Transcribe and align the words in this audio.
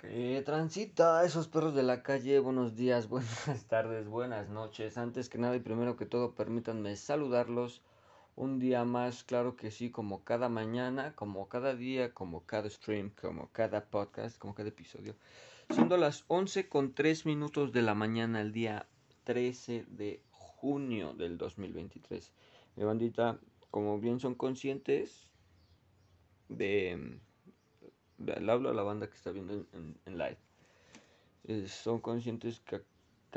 Que 0.00 0.42
transita 0.46 1.22
esos 1.26 1.46
perros 1.48 1.74
de 1.74 1.82
la 1.82 2.02
calle, 2.02 2.38
buenos 2.38 2.74
días, 2.74 3.06
buenas 3.10 3.66
tardes, 3.68 4.08
buenas 4.08 4.48
noches. 4.48 4.96
Antes 4.96 5.28
que 5.28 5.36
nada 5.36 5.54
y 5.56 5.60
primero 5.60 5.96
que 5.96 6.06
todo, 6.06 6.34
permítanme 6.34 6.96
saludarlos 6.96 7.82
un 8.34 8.58
día 8.58 8.86
más, 8.86 9.24
claro 9.24 9.56
que 9.56 9.70
sí, 9.70 9.90
como 9.90 10.24
cada 10.24 10.48
mañana, 10.48 11.14
como 11.14 11.50
cada 11.50 11.76
día, 11.76 12.14
como 12.14 12.46
cada 12.46 12.70
stream, 12.70 13.10
como 13.10 13.50
cada 13.52 13.90
podcast, 13.90 14.38
como 14.38 14.54
cada 14.54 14.70
episodio. 14.70 15.16
Siendo 15.68 15.98
las 15.98 16.24
11 16.28 16.70
con 16.70 16.94
3 16.94 17.26
minutos 17.26 17.70
de 17.70 17.82
la 17.82 17.94
mañana, 17.94 18.40
el 18.40 18.52
día 18.52 18.88
13 19.24 19.84
de 19.86 20.22
junio 20.30 21.12
del 21.12 21.36
2023. 21.36 22.32
Mi 22.76 22.84
bandita, 22.84 23.38
como 23.70 24.00
bien 24.00 24.18
son 24.18 24.34
conscientes 24.34 25.28
de 26.48 27.20
le 28.24 28.52
hablo 28.52 28.70
a 28.70 28.74
la 28.74 28.82
banda 28.82 29.08
que 29.08 29.16
está 29.16 29.30
viendo 29.30 29.66
en, 29.72 30.18
live. 30.18 30.38
Eh, 31.44 31.68
son 31.68 32.00
conscientes 32.00 32.60
que, 32.60 32.82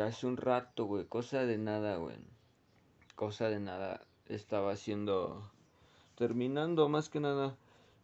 hace 0.01 0.27
un 0.27 0.37
rato, 0.37 0.85
güey, 0.85 1.05
cosa 1.05 1.45
de 1.45 1.57
nada, 1.57 1.97
güey. 1.97 2.17
Cosa 3.15 3.49
de 3.49 3.59
nada. 3.59 4.01
Estaba 4.27 4.71
haciendo, 4.71 5.51
terminando 6.15 6.89
más 6.89 7.09
que 7.09 7.19
nada 7.19 7.55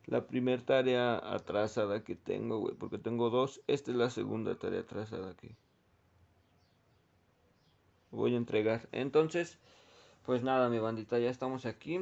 la 0.05 0.26
primera 0.26 0.64
tarea 0.64 1.18
atrasada 1.18 2.04
que 2.04 2.16
tengo, 2.16 2.60
güey. 2.60 2.76
Porque 2.76 2.98
tengo 2.98 3.30
dos. 3.30 3.62
Esta 3.68 3.91
es 3.91 3.98
la 3.98 4.10
segunda 4.10 4.55
tarea 4.55 4.82
atrasada 4.82 5.36
que 5.36 5.55
voy 8.12 8.34
a 8.34 8.38
entregar. 8.38 8.88
Entonces, 8.91 9.58
pues 10.26 10.44
nada, 10.44 10.70
mi 10.70 10.80
bandita, 10.80 11.20
ya 11.20 11.30
estamos 11.30 11.66
aquí. 11.66 12.00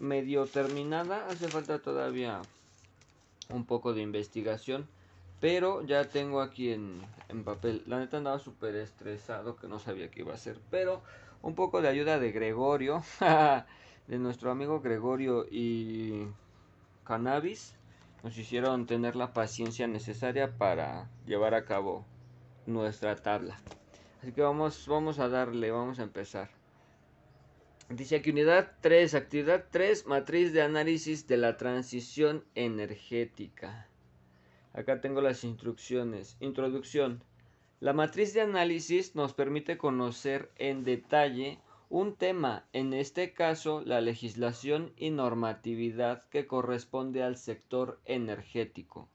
Medio 0.00 0.46
terminada. 0.46 1.26
Hace 1.28 1.48
falta 1.48 1.78
todavía 1.78 2.42
un 3.50 3.64
poco 3.64 3.94
de 3.94 4.02
investigación. 4.02 4.88
Pero 5.40 5.82
ya 5.82 6.04
tengo 6.04 6.40
aquí 6.40 6.72
en, 6.72 7.00
papel. 7.44 7.82
La 7.86 7.98
neta 7.98 8.16
andaba 8.16 8.38
súper 8.38 8.74
estresado 8.76 9.56
que 9.56 9.68
no 9.68 9.78
sabía 9.78 10.10
qué 10.10 10.20
iba 10.20 10.32
a 10.32 10.36
hacer. 10.36 10.58
Pero 10.70 11.02
un 11.42 11.54
poco 11.54 11.80
de 11.80 11.88
ayuda 11.88 12.18
de 12.18 12.32
Gregorio. 12.32 13.02
de 14.08 14.18
nuestro 14.18 14.50
amigo 14.50 14.80
Gregorio 14.80 15.46
y 15.50 16.26
Cannabis. 17.04 17.74
Nos 18.24 18.36
hicieron 18.36 18.86
tener 18.86 19.14
la 19.14 19.32
paciencia 19.32 19.86
necesaria 19.86 20.58
para 20.58 21.08
llevar 21.24 21.54
a 21.54 21.64
cabo 21.64 22.04
nuestra 22.66 23.14
tabla. 23.14 23.56
Así 24.20 24.32
que 24.32 24.42
vamos, 24.42 24.86
vamos 24.88 25.20
a 25.20 25.28
darle, 25.28 25.70
vamos 25.70 26.00
a 26.00 26.02
empezar. 26.02 26.57
Dice 27.90 28.16
aquí 28.16 28.30
unidad 28.30 28.72
3, 28.82 29.14
actividad 29.14 29.64
3, 29.70 30.06
matriz 30.06 30.52
de 30.52 30.60
análisis 30.60 31.26
de 31.26 31.38
la 31.38 31.56
transición 31.56 32.44
energética. 32.54 33.88
Acá 34.74 35.00
tengo 35.00 35.22
las 35.22 35.42
instrucciones. 35.42 36.36
Introducción. 36.40 37.24
La 37.80 37.94
matriz 37.94 38.34
de 38.34 38.42
análisis 38.42 39.14
nos 39.14 39.32
permite 39.32 39.78
conocer 39.78 40.50
en 40.56 40.84
detalle 40.84 41.60
un 41.88 42.14
tema, 42.14 42.66
en 42.74 42.92
este 42.92 43.32
caso 43.32 43.80
la 43.80 44.02
legislación 44.02 44.92
y 44.98 45.08
normatividad 45.08 46.28
que 46.28 46.46
corresponde 46.46 47.22
al 47.22 47.38
sector 47.38 48.00
energético. 48.04 49.08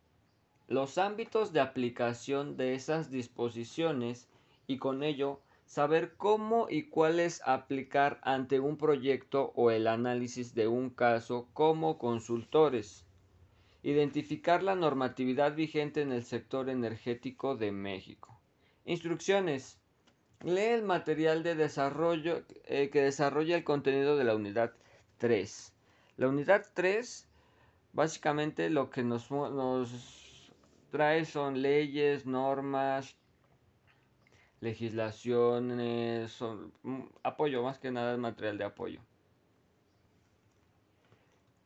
Los 0.67 0.97
ámbitos 0.97 1.53
de 1.53 1.59
aplicación 1.59 2.57
de 2.57 2.73
esas 2.73 3.11
disposiciones 3.11 4.27
y 4.65 4.79
con 4.79 5.03
ello 5.03 5.41
saber 5.65 6.13
cómo 6.17 6.67
y 6.69 6.83
cuáles 6.83 7.41
aplicar 7.45 8.19
ante 8.23 8.59
un 8.59 8.77
proyecto 8.77 9.51
o 9.55 9.71
el 9.71 9.87
análisis 9.87 10.53
de 10.53 10.67
un 10.67 10.89
caso 10.89 11.47
como 11.53 11.97
consultores. 11.97 13.05
Identificar 13.81 14.63
la 14.63 14.75
normatividad 14.75 15.55
vigente 15.55 16.01
en 16.01 16.11
el 16.11 16.23
sector 16.23 16.69
energético 16.69 17.55
de 17.55 17.71
México. 17.71 18.39
Instrucciones. 18.85 19.77
Lee 20.41 20.73
el 20.73 20.83
material 20.83 21.43
de 21.43 21.55
desarrollo 21.55 22.43
eh, 22.65 22.89
que 22.89 23.01
desarrolla 23.01 23.55
el 23.55 23.63
contenido 23.63 24.17
de 24.17 24.25
la 24.25 24.35
unidad 24.35 24.73
3. 25.17 25.73
La 26.17 26.27
unidad 26.27 26.65
3 26.73 27.27
básicamente 27.93 28.69
lo 28.69 28.89
que 28.89 29.03
nos, 29.03 29.31
nos 29.31 30.51
trae 30.91 31.25
son 31.25 31.61
leyes, 31.61 32.25
normas, 32.25 33.15
legislaciones, 34.63 36.31
son, 36.31 36.73
mm, 36.83 37.01
apoyo, 37.23 37.63
más 37.63 37.77
que 37.79 37.91
nada 37.91 38.13
el 38.13 38.19
material 38.19 38.57
de 38.57 38.63
apoyo. 38.63 38.99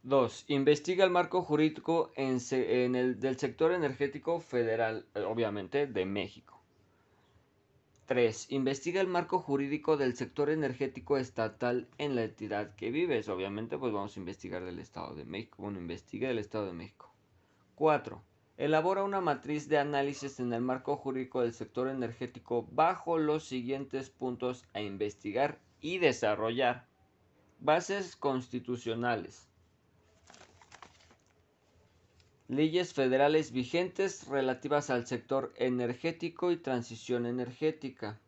2. 0.03 0.45
Investiga 0.47 1.03
el 1.03 1.11
marco 1.11 1.41
jurídico 1.41 2.11
en, 2.15 2.95
el, 2.95 3.19
del 3.19 3.37
sector 3.37 3.73
energético 3.73 4.39
federal, 4.39 5.05
eh, 5.15 5.19
obviamente, 5.21 5.85
de 5.85 6.05
México. 6.05 6.61
3. 8.05 8.51
Investiga 8.51 9.01
el 9.01 9.07
marco 9.07 9.39
jurídico 9.39 9.97
del 9.97 10.15
sector 10.15 10.49
energético 10.49 11.17
estatal 11.17 11.89
en 11.97 12.15
la 12.15 12.23
entidad 12.23 12.73
que 12.75 12.89
vives. 12.89 13.27
Obviamente, 13.27 13.77
pues 13.77 13.91
vamos 13.91 14.15
a 14.15 14.19
investigar 14.21 14.63
del 14.63 14.79
Estado 14.79 15.13
de 15.13 15.25
México. 15.25 15.57
Bueno, 15.59 15.77
investiga 15.79 16.29
del 16.29 16.39
Estado 16.39 16.67
de 16.67 16.73
México. 16.73 17.11
4. 17.75 18.21
Elabora 18.57 19.03
una 19.03 19.21
matriz 19.21 19.69
de 19.69 19.77
análisis 19.77 20.39
en 20.39 20.51
el 20.51 20.61
marco 20.61 20.97
jurídico 20.97 21.41
del 21.41 21.53
sector 21.53 21.87
energético 21.89 22.67
bajo 22.71 23.19
los 23.19 23.43
siguientes 23.43 24.09
puntos 24.09 24.65
a 24.73 24.81
investigar 24.81 25.59
y 25.79 25.99
desarrollar. 25.99 26.87
Bases 27.59 28.15
constitucionales. 28.15 29.47
Leyes 32.47 32.95
federales 32.95 33.51
vigentes 33.51 34.25
relativas 34.25 34.89
al 34.89 35.05
sector 35.05 35.53
energético 35.57 36.51
y 36.51 36.57
transición 36.57 37.27
energética. 37.27 38.19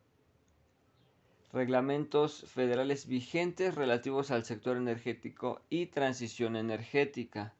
Reglamentos 1.52 2.46
federales 2.54 3.08
vigentes 3.08 3.74
relativos 3.74 4.30
al 4.30 4.46
sector 4.46 4.78
energético 4.78 5.62
y 5.72 5.88
transición 5.88 6.56
energética 6.56 7.56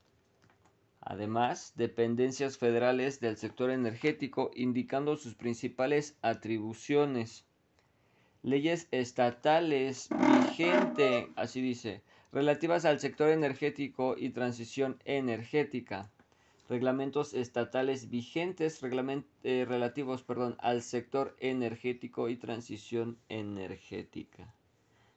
Además, 1.02 1.74
dependencias 1.76 2.58
federales 2.58 3.20
del 3.20 3.38
sector 3.38 3.72
energético 3.72 4.52
indicando 4.54 5.16
sus 5.16 5.36
principales 5.36 6.18
atribuciones. 6.22 7.46
Leyes 8.44 8.88
estatales 8.92 10.10
vigente, 10.10 11.30
así 11.36 11.62
dice, 11.62 12.04
relativas 12.32 12.86
al 12.86 13.00
sector 13.00 13.30
energético 13.30 14.16
y 14.18 14.30
transición 14.30 14.98
energética. 15.06 16.12
Reglamentos 16.68 17.34
estatales 17.34 18.10
vigentes 18.10 18.80
eh, 19.44 19.66
relativos 19.68 20.24
perdón, 20.24 20.56
al 20.60 20.84
sector 20.84 21.36
energético 21.40 22.30
y 22.30 22.36
transición 22.36 23.18
energética. 23.30 24.54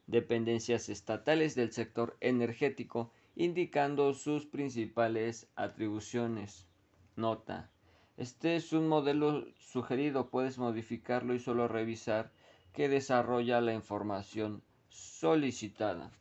Dependencias 0.06 0.88
estatales 0.88 1.54
del 1.54 1.72
sector 1.72 2.16
energético 2.21 3.12
indicando 3.42 4.14
sus 4.14 4.47
principales 4.47 5.48
atribuciones. 5.56 6.69
Nota. 7.16 7.70
Este 8.16 8.54
es 8.54 8.72
un 8.72 8.86
modelo 8.86 9.44
sugerido, 9.58 10.28
puedes 10.28 10.58
modificarlo 10.58 11.34
y 11.34 11.41
solo 11.41 11.66
revisar 11.66 12.30
que 12.72 12.88
desarrolla 12.88 13.60
la 13.60 13.75
información 13.75 14.62
solicitada. 14.91 16.12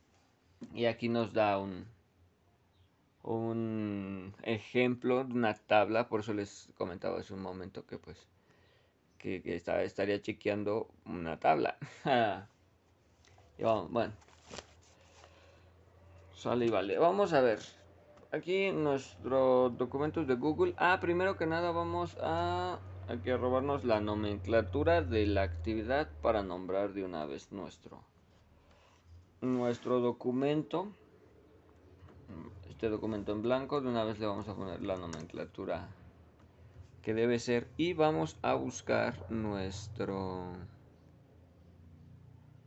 Y 0.73 0.85
aquí 0.85 1.09
nos 1.09 1.31
da 1.31 1.59
un, 1.59 1.85
un 3.21 4.33
ejemplo 4.41 5.21
una 5.21 5.53
tabla, 5.53 6.07
por 6.07 6.21
eso 6.21 6.33
les 6.33 6.69
comentaba 6.75 7.19
hace 7.19 7.35
un 7.35 7.41
momento 7.41 7.85
que 7.85 7.99
pues 7.99 8.27
que, 9.19 9.41
estaría 9.55 10.21
chequeando 10.21 10.89
una 11.05 11.39
tabla. 11.39 11.77
y 13.59 13.63
bueno, 13.63 14.13
Sale 16.41 16.65
y 16.65 16.69
vale. 16.71 16.97
Vamos 16.97 17.33
a 17.33 17.41
ver. 17.41 17.59
Aquí 18.31 18.71
nuestros 18.71 19.77
documentos 19.77 20.25
de 20.25 20.33
Google. 20.33 20.73
Ah, 20.75 20.97
primero 20.99 21.37
que 21.37 21.45
nada 21.45 21.69
vamos 21.69 22.17
a 22.19 22.79
aquí 23.07 23.29
a 23.29 23.37
robarnos 23.37 23.83
la 23.83 24.01
nomenclatura 24.01 25.03
de 25.03 25.27
la 25.27 25.43
actividad 25.43 26.09
para 26.23 26.41
nombrar 26.41 26.93
de 26.93 27.05
una 27.05 27.27
vez 27.27 27.51
nuestro 27.51 28.01
nuestro 29.41 29.99
documento. 29.99 30.87
Este 32.71 32.89
documento 32.89 33.33
en 33.33 33.43
blanco, 33.43 33.79
de 33.79 33.89
una 33.89 34.03
vez 34.03 34.17
le 34.17 34.25
vamos 34.25 34.47
a 34.47 34.55
poner 34.55 34.81
la 34.81 34.97
nomenclatura 34.97 35.89
que 37.03 37.13
debe 37.13 37.37
ser 37.37 37.67
y 37.77 37.93
vamos 37.93 38.39
a 38.41 38.55
buscar 38.55 39.31
nuestro 39.31 40.53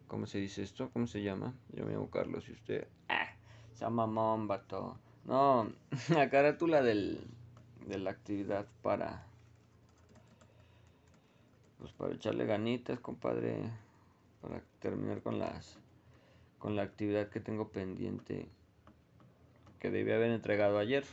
¿Cómo 0.07 0.27
se 0.27 0.39
dice 0.39 0.63
esto? 0.63 0.91
¿Cómo 0.93 1.09
se 1.09 1.25
llama? 1.25 1.55
Yo 1.73 1.85
me 1.85 1.95
llamo 1.95 2.09
Carlos 2.09 2.49
y 2.49 2.53
usted 2.53 2.87
sea 3.75 3.91
mamón, 3.91 4.49
vato. 4.49 4.97
No, 5.25 5.71
la 6.11 6.31
carátula 6.31 6.83
del, 6.83 7.27
de 7.87 7.99
la 7.99 8.11
actividad 8.11 8.67
para. 8.83 9.27
Pues 11.79 11.93
para 11.93 12.15
echarle 12.15 12.47
ganitas, 12.47 13.01
compadre. 13.01 13.71
Para 14.41 14.63
terminar 14.81 15.23
con 15.23 15.39
las. 15.39 15.79
Con 16.59 16.77
la 16.77 16.83
actividad 16.83 17.29
que 17.29 17.41
tengo 17.41 17.69
pendiente. 17.69 18.49
Que 19.79 19.91
debí 19.91 20.13
haber 20.13 20.31
entregado 20.31 20.79
ayer. 20.79 21.05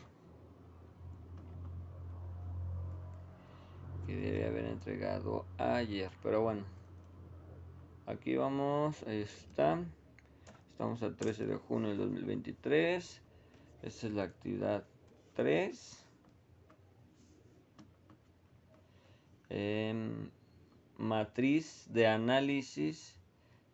que 4.06 4.16
debe 4.16 4.46
haber 4.46 4.66
entregado 4.66 5.46
ayer. 5.58 6.10
Pero 6.24 6.42
bueno, 6.42 6.64
aquí 8.06 8.36
vamos, 8.36 9.02
ahí 9.04 9.22
está. 9.22 9.80
Estamos 10.82 11.04
al 11.04 11.16
13 11.16 11.46
de 11.46 11.58
junio 11.58 11.90
del 11.90 12.00
2023. 12.00 13.22
Esta 13.84 14.08
es 14.08 14.14
la 14.14 14.24
actividad 14.24 14.84
3. 15.36 16.08
Em, 19.50 20.32
matriz 20.98 21.86
de 21.94 22.08
análisis 22.08 23.16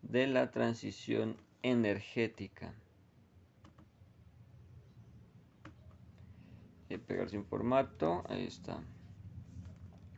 de 0.01 0.27
la 0.27 0.51
transición 0.51 1.37
energética. 1.63 2.73
Y 6.89 6.97
pegar 6.97 7.29
sin 7.29 7.45
formato, 7.45 8.25
ahí 8.27 8.43
está. 8.43 8.83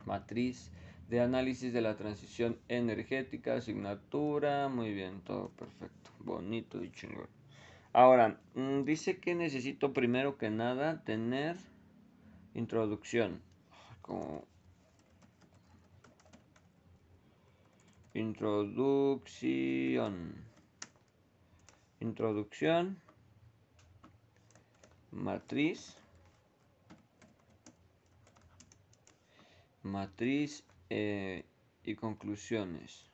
Matriz 0.06 0.72
de 1.10 1.20
análisis 1.20 1.72
de 1.72 1.80
la 1.80 1.96
transición 1.96 2.56
energética, 2.68 3.56
asignatura, 3.56 4.68
muy 4.68 4.94
bien, 4.94 5.22
todo 5.22 5.48
perfecto, 5.48 6.10
bonito 6.20 6.84
y 6.84 6.92
chingón. 6.92 7.26
Ahora, 7.92 8.40
mm, 8.54 8.84
dice 8.84 9.18
que 9.18 9.34
necesito 9.34 9.92
primero 9.92 10.38
que 10.38 10.50
nada 10.50 11.02
tener 11.02 11.56
introducción. 12.54 13.42
Como 14.02 14.44
introducción. 18.14 20.36
Introducción. 21.98 23.00
Matriz. 25.10 25.96
Matriz 29.82 30.62
eh, 30.90 31.44
y 31.84 31.94
conclusiones. 31.94 33.06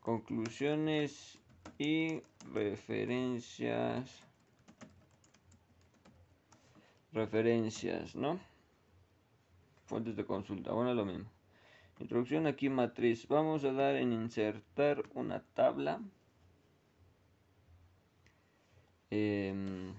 Conclusiones 0.00 1.38
y 1.78 2.22
referencias. 2.52 4.22
Referencias, 7.12 8.14
¿no? 8.14 8.38
Fuentes 9.86 10.16
de 10.16 10.24
consulta. 10.24 10.72
Bueno, 10.72 10.94
lo 10.94 11.04
mismo. 11.04 11.30
Introducción 11.98 12.46
aquí 12.46 12.68
matriz. 12.68 13.26
Vamos 13.26 13.64
a 13.64 13.72
dar 13.72 13.96
en 13.96 14.12
insertar 14.12 15.02
una 15.14 15.42
tabla. 15.54 16.00
Em, 19.10 19.94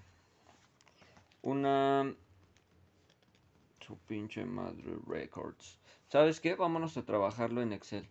una 1.42 2.14
su 3.88 3.98
pinche 4.00 4.44
madre 4.44 4.98
records. 5.08 5.80
¿Sabes 6.10 6.42
qué? 6.42 6.56
Vámonos 6.56 6.98
a 6.98 7.06
trabajarlo 7.06 7.62
en 7.62 7.72
Excel. 7.72 8.06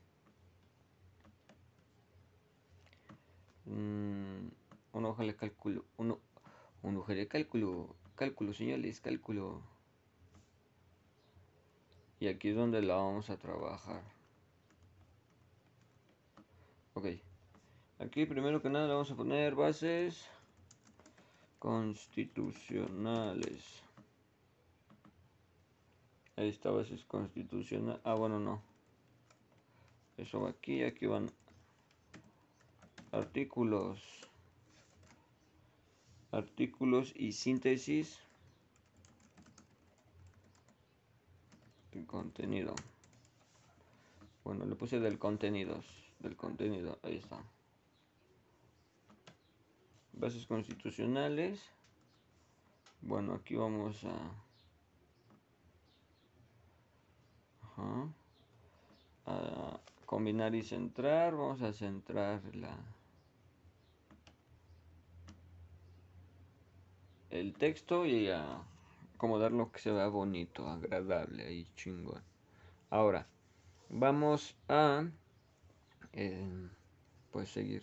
Mm, 3.67 4.49
un 4.93 5.05
hoja 5.05 5.25
de 5.25 5.37
cálculo. 5.37 5.85
Uno, 5.99 6.19
un 6.83 6.97
hoja 6.97 7.13
de 7.13 7.29
cálculo. 7.29 7.95
Cálculo, 8.15 8.55
señores, 8.55 9.03
cálculo. 9.03 9.61
Y 12.21 12.29
aquí 12.29 12.49
es 12.49 12.57
donde 12.57 12.81
la 12.81 12.97
vamos 12.97 13.29
a 13.29 13.37
trabajar. 13.37 14.03
Ok. 16.95 17.09
Aquí 17.99 18.25
primero 18.25 18.63
que 18.63 18.71
nada 18.71 18.87
le 18.87 18.95
vamos 18.95 19.11
a 19.11 19.17
poner 19.17 19.55
bases 19.55 20.27
constitucionales. 21.59 23.86
Ahí 26.37 26.51
está, 26.51 26.71
bases 26.71 27.03
constitucional. 27.05 27.99
Ah, 28.05 28.13
bueno, 28.13 28.39
no. 28.39 28.61
Eso 30.19 30.43
va 30.43 30.51
aquí, 30.51 30.83
aquí 30.83 31.07
van 31.07 31.31
artículos. 33.11 34.03
Artículos 36.33 37.15
y 37.17 37.33
síntesis. 37.33 38.19
El 41.93 42.05
contenido. 42.05 42.75
Bueno, 44.45 44.67
le 44.67 44.75
puse 44.75 45.01
del 45.01 45.19
contenidos. 45.19 45.87
Del 46.19 46.37
contenido, 46.37 46.99
ahí 47.03 47.17
está. 47.17 47.43
Bases 50.13 50.47
constitucionales. 50.47 51.63
Bueno, 53.01 53.35
aquí 53.35 53.55
vamos 53.55 54.05
a 54.05 54.46
Combinar 60.07 60.55
y 60.55 60.63
centrar. 60.63 61.35
Vamos 61.37 61.63
a 61.63 61.73
centrar 61.73 62.41
la 62.55 62.77
el 67.31 67.53
texto 67.55 68.07
y 68.07 68.29
a 68.31 68.63
acomodarlo 69.15 69.71
que 69.73 69.81
se 69.81 69.91
vea 69.91 70.09
bonito, 70.09 70.69
agradable, 70.69 71.47
ahí 71.47 71.67
chingón. 71.77 72.23
Ahora, 72.89 73.27
vamos 73.91 74.55
a 74.69 75.05
eh, 76.13 76.69
pues 77.33 77.51
seguir 77.51 77.83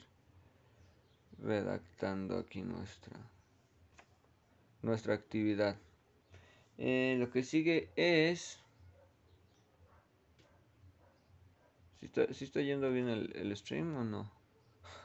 redactando 1.39 2.37
aquí 2.37 2.61
nuestra 2.61 3.17
nuestra 4.81 5.13
actividad. 5.13 5.77
Eh, 6.77 7.15
lo 7.19 7.29
que 7.29 7.43
sigue 7.43 7.89
es 7.95 8.62
Si 12.31 12.43
está, 12.43 12.61
yendo 12.61 12.91
bien 12.91 13.07
el, 13.07 13.55
stream 13.55 13.95
o 13.95 14.03
no? 14.03 14.29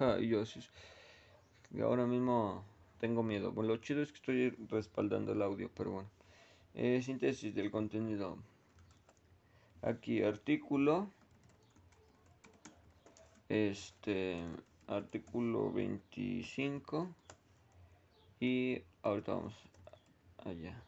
yo 0.20 1.86
ahora 1.86 2.06
mismo 2.06 2.64
tengo 2.98 3.22
miedo. 3.22 3.52
Bueno, 3.52 3.70
lo 3.70 3.76
chido 3.76 4.02
es 4.02 4.10
que 4.10 4.16
estoy 4.16 4.50
respaldando 4.68 5.32
el 5.32 5.42
audio, 5.42 5.70
pero 5.76 5.92
bueno. 5.92 6.10
Eh, 6.74 7.00
síntesis 7.02 7.54
del 7.54 7.70
contenido. 7.70 8.38
Aquí 9.82 10.22
artículo. 10.22 11.10
Este 13.48 14.42
artículo 14.88 15.70
25 15.72 17.14
y 18.40 18.82
ahorita 19.02 19.34
vamos 19.34 19.54
allá. 20.44 20.82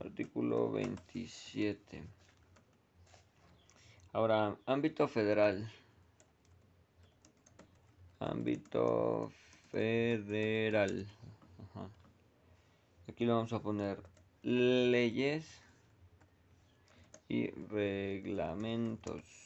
Artículo 0.00 0.72
27. 0.72 2.02
Ahora, 4.12 4.58
ámbito 4.66 5.06
federal. 5.08 5.70
Ámbito 8.18 9.30
federal. 9.70 11.06
Aquí 13.08 13.24
lo 13.24 13.36
vamos 13.36 13.52
a 13.52 13.60
poner 13.60 14.02
leyes 14.42 15.46
y 17.28 17.50
reglamentos. 17.68 19.40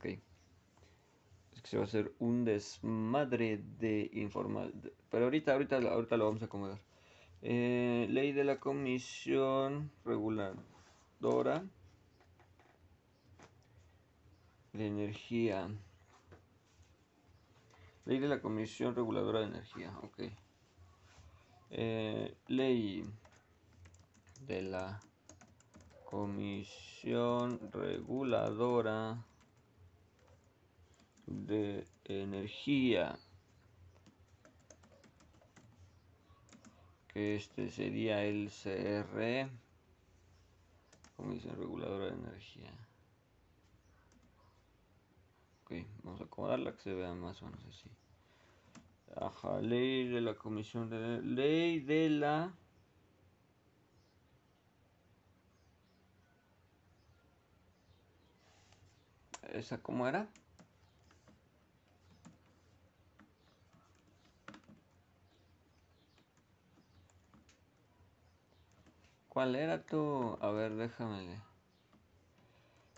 ok 0.00 0.29
se 1.70 1.76
va 1.76 1.84
a 1.84 1.86
hacer 1.86 2.12
un 2.18 2.44
desmadre 2.44 3.62
de 3.78 4.10
informal. 4.14 4.74
Pero 5.08 5.26
ahorita, 5.26 5.52
ahorita, 5.52 5.76
ahorita 5.76 6.16
lo 6.16 6.24
vamos 6.24 6.42
a 6.42 6.46
acomodar. 6.46 6.80
Eh, 7.42 8.08
ley 8.10 8.32
de 8.32 8.42
la 8.42 8.58
Comisión 8.58 9.92
Reguladora 10.04 11.62
de 14.72 14.84
Energía. 14.84 15.68
Ley 18.04 18.18
de 18.18 18.26
la 18.26 18.42
Comisión 18.42 18.96
Reguladora 18.96 19.38
de 19.38 19.46
Energía, 19.46 19.96
ok. 20.02 20.22
Eh, 21.70 22.34
ley 22.48 23.04
de 24.40 24.62
la 24.62 24.98
Comisión 26.04 27.60
Reguladora 27.70 29.24
de 31.30 31.86
energía 32.04 33.16
que 37.06 37.36
este 37.36 37.70
sería 37.70 38.24
el 38.24 38.50
CR 38.50 39.48
Comisión 41.16 41.56
Reguladora 41.56 42.06
de 42.06 42.14
Energía 42.14 42.72
ok, 45.64 45.72
vamos 46.02 46.20
a 46.20 46.24
acomodarla 46.24 46.72
que 46.74 46.82
se 46.82 46.94
vea 46.94 47.14
más 47.14 47.40
o 47.42 47.46
menos 47.46 47.64
así 47.66 47.88
Ajá, 49.16 49.60
ley 49.60 50.08
de 50.08 50.20
la 50.20 50.34
Comisión 50.34 50.90
de 50.90 51.22
Ley 51.22 51.80
de 51.80 52.10
la 52.10 52.52
¿Esa 59.52 59.82
cómo 59.82 60.06
era? 60.08 60.28
¿Cuál 69.40 69.56
era 69.56 69.82
tu? 69.82 70.36
A 70.42 70.50
ver, 70.50 70.76
déjame. 70.76 71.40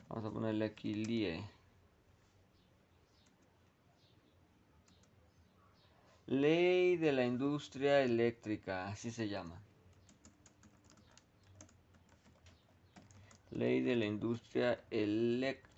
Vamos 0.08 0.24
a 0.24 0.30
ponerle 0.32 0.64
aquí 0.64 0.92
LIE. 0.92 1.48
Ley 6.26 6.96
de 6.96 7.12
la 7.12 7.24
industria 7.24 8.02
eléctrica, 8.02 8.88
así 8.88 9.12
se 9.12 9.28
llama. 9.28 9.54
Ley 13.52 13.80
de 13.80 13.94
la 13.94 14.06
industria 14.06 14.80
eléctrica. 14.90 15.68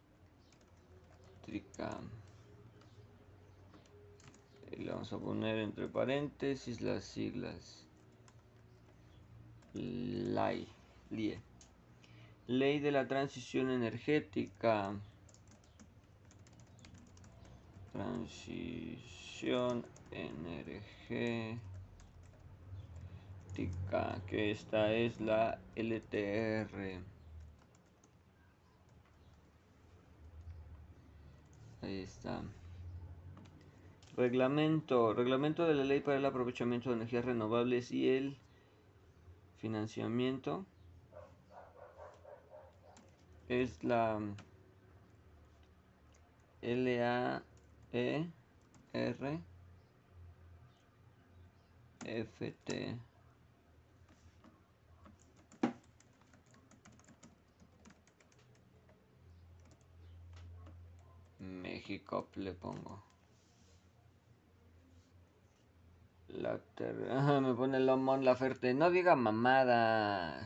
Y 4.73 4.77
le 4.77 4.93
vamos 4.93 5.13
a 5.13 5.19
poner 5.19 5.59
entre 5.59 5.89
paréntesis 5.89 6.81
las 6.81 7.05
siglas. 7.05 7.85
LAI, 10.35 10.67
LIE. 11.11 11.39
Ley 12.49 12.81
de 12.81 12.91
la 12.91 13.07
transición 13.07 13.71
energética. 13.71 14.93
Transición 17.93 19.87
energética. 20.11 21.61
Que 24.27 24.51
esta 24.51 24.93
es 24.93 25.21
la 25.21 25.61
LTR. 25.77 27.01
Ahí 31.83 32.01
está. 32.01 32.43
Reglamento. 34.17 35.15
Reglamento 35.15 35.65
de 35.67 35.75
la 35.75 35.85
ley 35.85 36.01
para 36.01 36.17
el 36.17 36.25
aprovechamiento 36.25 36.91
de 36.91 36.97
energías 36.97 37.25
renovables 37.25 37.93
y 37.93 38.09
el 38.09 38.37
financiamiento. 39.65 40.67
Es 43.49 43.83
la 43.83 44.21
L 46.61 47.03
A 47.03 47.43
E 47.91 48.31
R 48.93 49.41
F 52.05 52.53
T 52.65 52.99
México 61.39 62.29
le 62.35 62.53
pongo. 62.53 63.14
La 66.35 66.59
ter... 66.75 66.95
me 66.95 67.55
pone 67.55 67.77
el 67.77 67.97
Mon 67.97 68.25
Laferte. 68.25 68.75
No 68.75 68.91
diga 68.91 69.15
mamadas. 69.15 70.45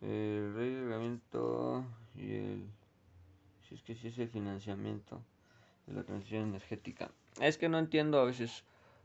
El 0.00 0.54
reglamento 0.54 1.84
y 2.16 2.34
el... 2.34 2.66
Si 3.68 3.74
es 3.74 3.82
que 3.82 3.94
si 3.94 4.08
es 4.08 4.18
el 4.18 4.28
financiamiento 4.28 5.20
de 5.86 5.94
la 5.94 6.02
transición 6.02 6.44
energética. 6.44 7.10
Es 7.40 7.58
que 7.58 7.68
no 7.68 7.78
entiendo 7.78 8.18
a 8.18 8.24
veces. 8.24 8.64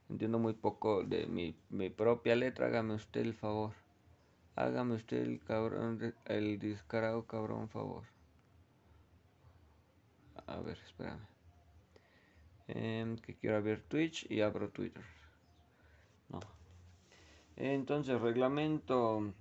Entiendo 0.09 0.39
muy 0.39 0.53
poco 0.53 1.03
de 1.03 1.27
mi, 1.27 1.55
mi 1.69 1.89
propia 1.89 2.35
letra. 2.35 2.67
Hágame 2.67 2.95
usted 2.95 3.21
el 3.21 3.33
favor. 3.33 3.73
Hágame 4.55 4.95
usted 4.95 5.21
el 5.21 5.39
cabrón, 5.39 6.13
el 6.25 6.59
descarado 6.59 7.25
cabrón 7.25 7.69
favor. 7.69 8.12
A 10.47 10.57
ver, 10.57 10.77
espérame. 10.85 11.25
Em, 12.67 13.17
que 13.17 13.35
quiero 13.35 13.57
abrir 13.57 13.83
Twitch 13.83 14.25
y 14.29 14.41
abro 14.41 14.69
Twitter. 14.69 15.03
No. 16.29 16.39
Entonces, 17.55 18.19
reglamento. 18.19 19.33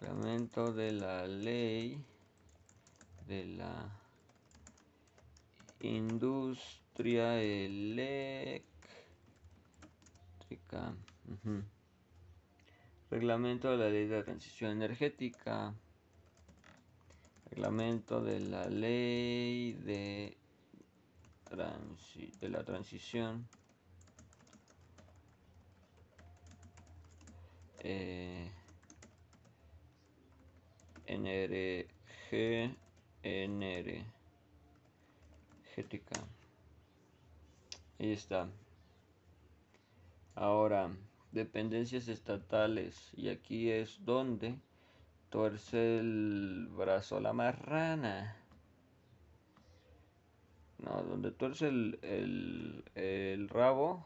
Reglamento 0.00 0.72
de 0.72 0.92
la 0.92 1.26
ley 1.26 2.02
de 3.26 3.44
la 3.44 3.90
industria 5.80 7.42
eléctrica. 7.42 8.64
Reglamento 13.10 13.70
de 13.72 13.76
la 13.76 13.90
ley 13.90 14.06
de 14.06 14.16
la 14.16 14.24
transición 14.24 14.70
energética. 14.70 15.74
Reglamento 17.50 18.22
de 18.22 18.40
la 18.40 18.64
ley 18.64 19.74
de, 19.74 20.38
de 21.54 22.48
la 22.48 22.64
transición. 22.64 23.48
Eh, 27.80 28.50
NRG, 31.06 32.76
energética. 33.22 34.06
Ahí 37.98 38.12
está. 38.12 38.48
Ahora 40.34 40.90
dependencias 41.30 42.08
estatales 42.08 43.12
y 43.16 43.28
aquí 43.28 43.70
es 43.70 44.04
donde 44.04 44.58
tuerce 45.30 45.98
el 45.98 46.68
brazo 46.70 47.20
la 47.20 47.32
marrana. 47.32 48.43
No, 50.78 51.02
donde 51.02 51.30
tuerce 51.30 51.68
el, 51.68 51.98
el, 52.02 52.84
el 52.94 53.48
rabo. 53.48 54.04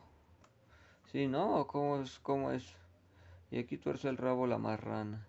Sí, 1.13 1.27
¿no? 1.27 1.67
¿Cómo 1.67 2.01
es? 2.01 2.19
¿Cómo 2.21 2.53
es? 2.53 2.65
Y 3.51 3.59
aquí 3.59 3.79
tuerce 3.79 4.09
el 4.09 4.17
rabo 4.17 4.47
la 4.47 4.59
marrana. 4.59 5.27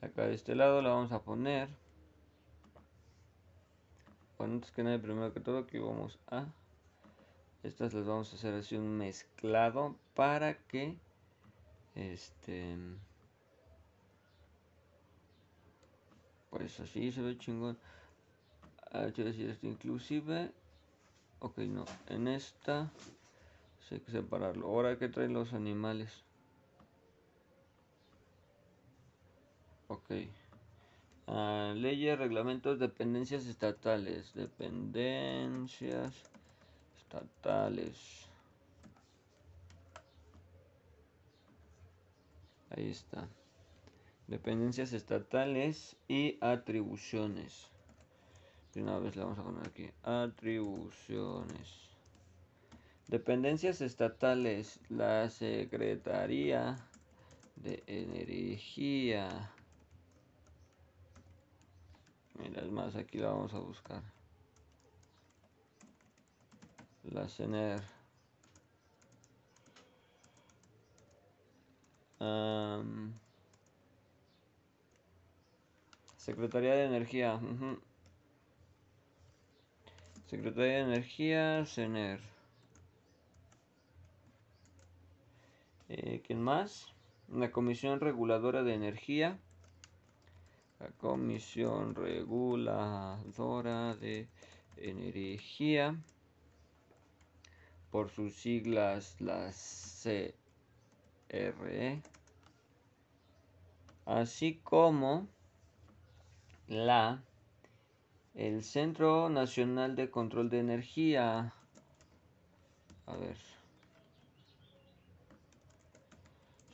Acá 0.00 0.26
de 0.26 0.34
este 0.34 0.56
lado 0.56 0.82
la 0.82 0.90
vamos 0.90 1.12
a 1.12 1.22
poner 1.22 1.68
antes 4.44 4.70
que 4.70 4.82
nada, 4.82 5.00
primero 5.00 5.32
que 5.32 5.40
todo, 5.40 5.58
aquí 5.58 5.78
vamos 5.78 6.18
a... 6.28 6.46
Estas 7.62 7.94
las 7.94 8.06
vamos 8.06 8.32
a 8.32 8.36
hacer 8.36 8.54
así 8.54 8.76
un 8.76 8.98
mezclado 8.98 9.96
para 10.14 10.54
que... 10.66 10.96
Este... 11.94 12.76
Pues 16.52 16.78
así 16.80 17.10
se 17.10 17.22
ve 17.22 17.38
chingón. 17.38 17.78
Ah, 18.90 19.06
decir 19.06 19.48
esto 19.48 19.66
inclusive. 19.66 20.52
Ok, 21.38 21.56
no. 21.60 21.86
En 22.08 22.28
esta... 22.28 22.92
hay 23.90 24.00
que 24.00 24.12
separarlo. 24.12 24.66
Ahora 24.66 24.98
que 24.98 25.08
traen 25.08 25.32
los 25.32 25.54
animales. 25.54 26.24
Ok. 29.88 30.10
Uh, 31.26 31.72
leyes, 31.74 32.18
reglamentos, 32.18 32.78
dependencias 32.78 33.46
estatales. 33.46 34.34
Dependencias 34.34 36.12
estatales. 36.98 38.28
Ahí 42.68 42.90
está. 42.90 43.26
Dependencias 44.26 44.92
estatales 44.92 45.96
y 46.08 46.38
atribuciones. 46.40 47.68
De 48.72 48.82
una 48.82 48.98
vez 48.98 49.14
le 49.16 49.22
vamos 49.22 49.38
a 49.38 49.42
poner 49.42 49.66
aquí. 49.66 49.90
Atribuciones. 50.02 51.90
Dependencias 53.08 53.80
estatales. 53.80 54.80
La 54.88 55.28
Secretaría 55.28 56.76
de 57.56 57.82
Energía. 57.86 59.52
Mira, 62.38 62.62
es 62.62 62.70
más, 62.70 62.96
aquí 62.96 63.18
la 63.18 63.28
vamos 63.28 63.52
a 63.52 63.58
buscar. 63.58 64.02
La 67.04 67.28
CENER. 67.28 67.82
Secretaría 76.22 76.76
de 76.76 76.84
Energía. 76.84 77.40
Secretaría 80.26 80.74
de 80.74 80.80
Energía, 80.82 81.66
CENER. 81.66 82.20
Eh, 85.88 86.22
¿Quién 86.24 86.40
más? 86.40 86.94
La 87.28 87.50
Comisión 87.50 87.98
Reguladora 87.98 88.62
de 88.62 88.74
Energía. 88.74 89.36
La 90.78 90.90
Comisión 90.90 91.96
Reguladora 91.96 93.96
de 93.96 94.28
Energía. 94.76 95.96
Por 97.90 98.10
sus 98.10 98.36
siglas, 98.36 99.20
las 99.20 100.06
CRE. 101.28 102.00
Así 104.06 104.60
como 104.62 105.26
la 106.68 107.22
el 108.34 108.62
Centro 108.62 109.28
Nacional 109.28 109.94
de 109.94 110.10
Control 110.10 110.48
de 110.48 110.60
Energía. 110.60 111.52
A 113.06 113.16
ver. 113.16 113.36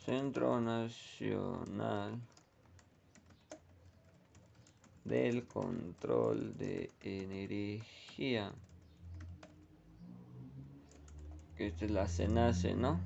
Centro 0.04 0.60
Nacional 0.60 2.20
del 5.04 5.46
Control 5.46 6.56
de 6.56 6.90
Energía. 7.02 8.52
Que 11.56 11.66
esta 11.66 11.84
es 11.86 11.90
la 11.90 12.06
CENACE, 12.06 12.74
¿no? 12.74 13.00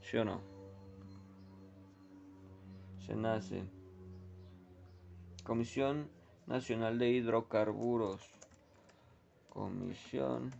¿Sí 0.00 0.16
o 0.16 0.24
no? 0.24 0.51
CENACE. 3.06 3.62
Comisión 5.44 6.08
Nacional 6.46 6.98
de 6.98 7.10
Hidrocarburos. 7.10 8.20
Comisión 9.50 10.52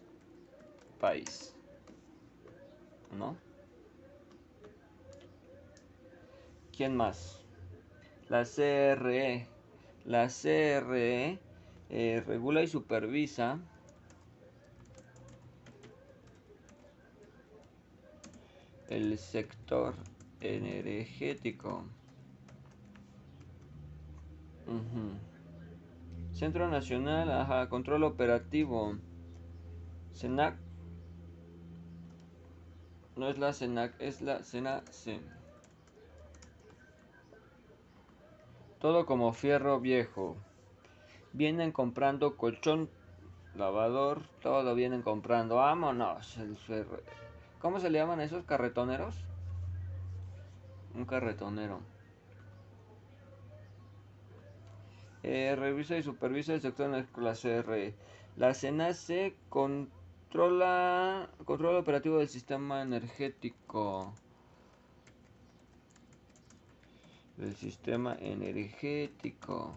país. 1.00 1.54
¿No? 3.16 3.36
¿Quién 6.76 6.96
más? 6.96 7.44
La 8.28 8.44
CRE. 8.44 9.46
La 10.04 10.28
CRE 10.28 11.38
eh, 11.90 12.22
regula 12.26 12.62
y 12.62 12.66
supervisa 12.66 13.58
el 18.88 19.18
sector 19.18 19.94
energético. 20.44 21.84
Centro 26.32 26.68
Nacional, 26.68 27.30
ajá, 27.30 27.68
control 27.68 28.04
operativo. 28.04 28.96
CENAC. 30.12 30.56
No 33.16 33.28
es 33.28 33.38
la 33.38 33.52
CENAC, 33.52 33.94
es 34.00 34.20
la 34.20 34.42
CENAC. 34.42 34.84
Todo 38.80 39.06
como 39.06 39.32
fierro 39.32 39.80
viejo. 39.80 40.36
Vienen 41.32 41.72
comprando 41.72 42.36
colchón, 42.36 42.90
lavador, 43.54 44.22
todo 44.42 44.74
vienen 44.74 45.02
comprando. 45.02 45.56
Vámonos. 45.56 46.36
El 46.38 46.56
¿Cómo 47.60 47.80
se 47.80 47.90
le 47.90 47.98
llaman 47.98 48.20
esos 48.20 48.44
carretoneros? 48.44 49.24
Un 50.94 51.04
carretonero. 51.06 51.80
Eh, 55.24 55.56
revisa 55.56 55.96
y 55.96 56.02
supervisa 56.02 56.54
el 56.54 56.60
sector 56.60 56.94
en 56.94 57.06
la 57.16 57.34
CR. 57.34 57.94
La 58.36 58.54
CENACE 58.54 59.34
controla 59.48 61.30
control 61.44 61.76
operativo 61.76 62.18
del 62.18 62.28
sistema 62.28 62.82
energético. 62.82 64.12
Del 67.38 67.56
sistema 67.56 68.14
energético. 68.20 69.74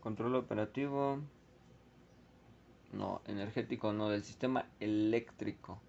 Control 0.00 0.36
operativo. 0.36 1.18
No, 2.92 3.22
energético 3.26 3.92
no, 3.92 4.08
del 4.08 4.22
sistema 4.22 4.66
eléctrico 4.80 5.80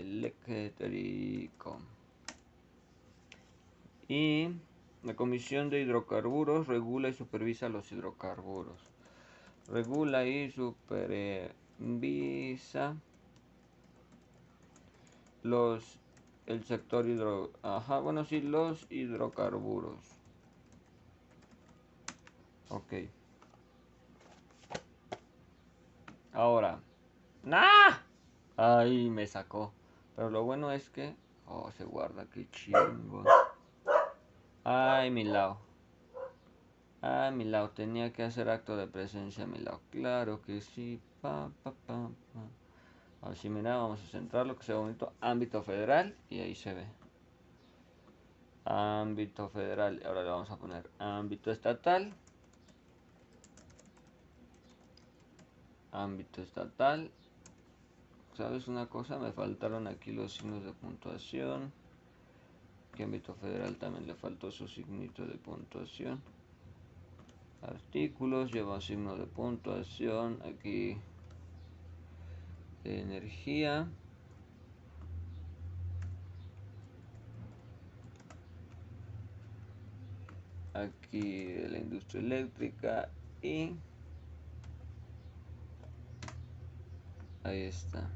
eléctrico. 0.00 1.78
Y 4.08 4.48
la 5.04 5.14
Comisión 5.14 5.70
de 5.70 5.80
Hidrocarburos 5.80 6.66
regula 6.66 7.08
y 7.08 7.14
supervisa 7.14 7.68
los 7.68 7.92
hidrocarburos. 7.92 8.80
Regula 9.68 10.26
y 10.26 10.50
supervisa 10.50 11.86
los 15.42 15.98
el 16.46 16.64
sector 16.64 17.06
hidro 17.08 17.50
ajá 17.62 18.00
bueno 18.00 18.24
sí 18.24 18.40
los 18.40 18.86
hidrocarburos 18.90 19.98
ok 22.68 22.92
ahora 26.32 26.80
¡Nah! 27.42 27.99
Ay, 28.62 29.08
me 29.08 29.26
sacó. 29.26 29.72
Pero 30.14 30.28
lo 30.28 30.42
bueno 30.44 30.70
es 30.70 30.90
que... 30.90 31.16
Oh, 31.46 31.70
se 31.70 31.84
guarda, 31.84 32.26
qué 32.26 32.46
chingo. 32.50 33.24
Ay, 34.64 35.10
mi 35.10 35.24
lado. 35.24 35.56
Ay, 37.00 37.32
mi 37.32 37.44
lado. 37.44 37.70
Tenía 37.70 38.12
que 38.12 38.22
hacer 38.22 38.50
acto 38.50 38.76
de 38.76 38.86
presencia, 38.86 39.46
mi 39.46 39.60
lado. 39.60 39.80
Claro 39.90 40.42
que 40.42 40.60
sí. 40.60 41.00
Pa, 41.22 41.50
pa. 41.62 41.72
Así, 43.22 43.48
mira, 43.48 43.78
vamos 43.78 44.02
a 44.02 44.06
centrarlo, 44.08 44.58
que 44.58 44.64
sea 44.64 44.76
bonito. 44.76 45.14
Ámbito 45.22 45.62
federal. 45.62 46.14
Y 46.28 46.40
ahí 46.40 46.54
se 46.54 46.74
ve. 46.74 46.84
Ámbito 48.66 49.48
federal. 49.48 50.02
Ahora 50.04 50.22
le 50.22 50.28
vamos 50.28 50.50
a 50.50 50.58
poner 50.58 50.90
ámbito 50.98 51.50
estatal. 51.50 52.12
Ámbito 55.92 56.42
estatal. 56.42 57.10
¿Sabes 58.40 58.68
una 58.68 58.86
cosa? 58.86 59.18
Me 59.18 59.32
faltaron 59.32 59.86
aquí 59.86 60.12
los 60.12 60.32
signos 60.32 60.64
de 60.64 60.72
puntuación. 60.72 61.70
Que 62.94 63.02
ámbito 63.02 63.34
federal 63.34 63.76
también 63.76 64.06
le 64.06 64.14
faltó 64.14 64.50
su 64.50 64.66
signito 64.66 65.26
de 65.26 65.34
puntuación. 65.34 66.22
Artículos 67.60 68.50
lleva 68.50 68.80
signo 68.80 69.14
de 69.18 69.26
puntuación. 69.26 70.38
Aquí 70.42 70.96
de 72.82 73.00
energía. 73.02 73.86
aquí 80.72 81.44
de 81.44 81.68
la 81.68 81.78
industria 81.78 82.22
eléctrica 82.22 83.10
y 83.42 83.74
ahí 87.44 87.62
está 87.64 88.08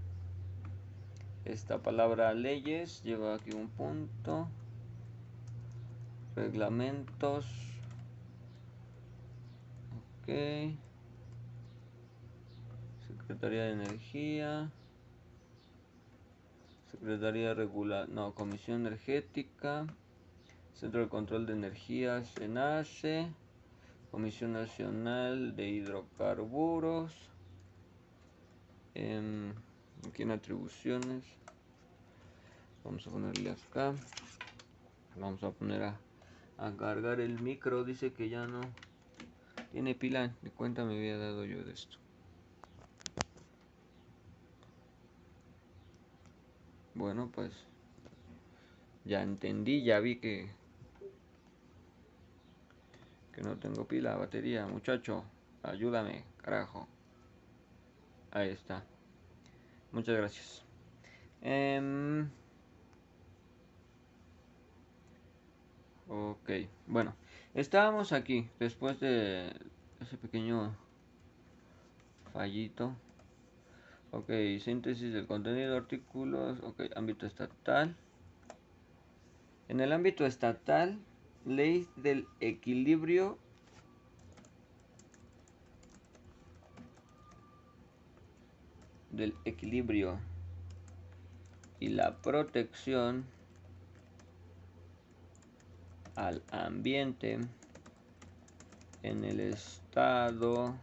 esta 1.45 1.79
palabra 1.79 2.33
leyes 2.35 3.03
lleva 3.03 3.35
aquí 3.35 3.51
un 3.53 3.69
punto. 3.69 4.49
Reglamentos. 6.35 7.47
Ok. 10.23 10.29
Secretaría 13.07 13.65
de 13.65 13.73
energía. 13.73 14.71
Secretaría 16.91 17.55
regular 17.55 18.09
no 18.09 18.35
comisión 18.35 18.87
energética. 18.87 19.87
Centro 20.75 21.03
de 21.03 21.09
Control 21.09 21.47
de 21.47 21.53
Energía, 21.53 22.25
SENACE, 22.25 23.29
Comisión 24.11 24.53
Nacional 24.53 25.55
de 25.55 25.69
Hidrocarburos, 25.69 27.13
em, 28.95 29.55
aquí 30.07 30.23
en 30.23 30.31
atribuciones, 30.31 31.25
vamos 32.85 33.07
a 33.07 33.11
ponerle 33.11 33.51
acá, 33.51 33.95
vamos 35.17 35.43
a 35.43 35.51
poner 35.51 35.83
a, 35.83 35.99
cargar 36.79 37.21
el 37.21 37.41
micro, 37.41 37.85
dice 37.85 38.13
que 38.13 38.29
ya 38.29 38.47
no 38.47 38.61
tiene 39.73 39.95
pila, 39.95 40.35
ni 40.43 40.51
cuenta 40.51 40.85
me 40.85 40.97
había 40.97 41.19
dado 41.19 41.45
yo 41.45 41.63
de 41.65 41.73
esto. 41.73 41.99
Bueno, 46.95 47.31
pues 47.35 47.53
ya 49.05 49.23
entendí, 49.23 49.83
ya 49.83 49.99
vi 50.01 50.17
que 50.17 50.51
que 53.35 53.43
no 53.43 53.57
tengo 53.57 53.85
pila, 53.87 54.17
batería, 54.17 54.67
muchacho. 54.67 55.25
Ayúdame, 55.63 56.25
carajo. 56.37 56.87
Ahí 58.31 58.51
está. 58.51 58.85
Muchas 59.95 60.17
gracias. 60.17 60.65
Em, 61.41 62.29
ok, 66.09 66.51
bueno. 66.89 67.15
Estábamos 67.55 68.13
aquí 68.13 68.49
después 68.59 68.99
de 68.99 69.53
ese 70.01 70.17
pequeño 70.17 70.77
fallito. 72.33 72.97
Ok, 74.11 74.31
síntesis 74.59 75.13
del 75.13 75.29
contenido, 75.29 75.77
artículos. 75.77 76.59
Ok, 76.65 76.83
ámbito 76.97 77.25
estatal. 77.25 77.95
En 79.69 79.79
el 79.79 79.93
ámbito 79.93 80.27
estatal 80.27 80.99
ley 81.47 81.87
del 81.95 82.27
equilibrio 82.41 83.39
del 89.17 89.35
equilibrio 89.45 90.19
y 91.81 91.89
la 91.89 92.17
protección 92.17 93.25
al 96.17 96.43
ambiente 96.51 97.39
en 99.03 99.25
el 99.25 99.41
estado 99.41 100.75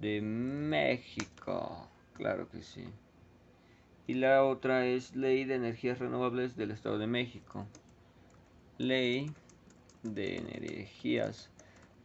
de 0.00 0.20
México. 0.20 1.88
Claro 2.14 2.48
que 2.48 2.62
sí. 2.62 2.84
Y 4.06 4.14
la 4.14 4.44
otra 4.44 4.86
es 4.86 5.14
Ley 5.14 5.44
de 5.44 5.56
Energías 5.56 5.98
Renovables 5.98 6.56
del 6.56 6.70
Estado 6.70 6.98
de 6.98 7.06
México. 7.06 7.66
Ley 8.78 9.30
de 10.02 10.36
Energías 10.36 11.50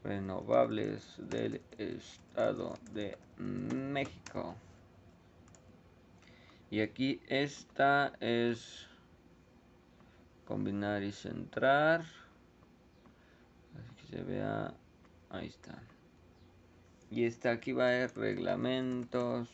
Renovables 0.03 1.15
del 1.17 1.61
Estado 1.77 2.73
de 2.93 3.17
México. 3.37 4.55
Y 6.73 6.81
aquí 6.81 7.21
esta 7.27 8.13
es 8.19 8.87
combinar 10.45 11.03
y 11.03 11.11
centrar. 11.11 12.01
Así 13.77 13.93
que 13.95 14.07
se 14.07 14.23
vea. 14.23 14.73
Ahí 15.29 15.49
está. 15.49 15.83
Y 17.11 17.25
esta 17.25 17.51
aquí 17.51 17.73
va 17.73 17.89
a 17.89 17.91
ser 17.91 18.17
reglamentos. 18.17 19.49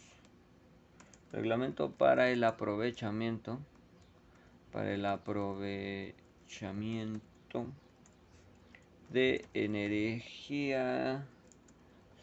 Reglamento 1.34 1.92
para 1.92 2.30
el 2.30 2.42
aprovechamiento. 2.46 3.60
Para 4.72 4.94
el 4.94 5.06
aprovechamiento 5.06 7.66
de 9.10 9.46
energía 9.54 11.28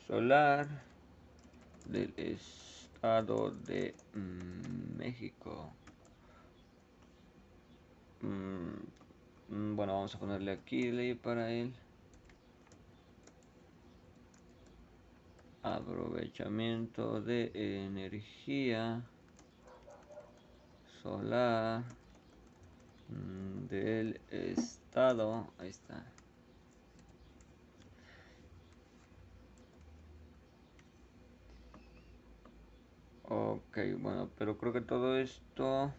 solar 0.06 0.66
del 1.84 2.14
estado 3.06 3.52
de 3.52 3.94
México. 4.14 5.72
Mm, 8.20 9.76
bueno, 9.76 9.94
vamos 9.94 10.14
a 10.14 10.18
ponerle 10.18 10.50
aquí 10.50 10.90
ley 10.90 11.14
para 11.14 11.52
él. 11.52 11.72
Aprovechamiento 15.62 17.20
de 17.20 17.52
energía 17.54 19.08
solar 21.02 21.84
Mm, 23.08 23.66
del 23.68 24.20
estado. 24.28 25.46
Ahí 25.58 25.68
está. 25.68 26.15
Ok, 33.28 33.78
bueno, 33.98 34.30
pero 34.38 34.56
creo 34.56 34.72
que 34.72 34.80
todo 34.80 35.16
esto 35.18 35.92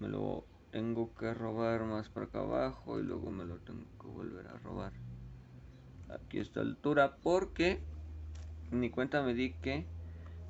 me 0.00 0.08
lo 0.08 0.44
tengo 0.70 1.14
que 1.14 1.34
robar 1.34 1.82
más 1.82 2.08
para 2.08 2.26
acá 2.26 2.40
abajo 2.40 2.98
y 2.98 3.02
luego 3.02 3.30
me 3.30 3.44
lo 3.44 3.56
tengo 3.58 3.84
que 4.00 4.06
volver 4.08 4.46
a 4.46 4.58
robar 4.58 4.92
aquí 6.08 6.38
a 6.38 6.42
esta 6.42 6.60
altura 6.60 7.16
porque 7.22 7.80
ni 8.70 8.90
cuenta 8.90 9.22
me 9.22 9.34
di 9.34 9.52
que 9.52 9.86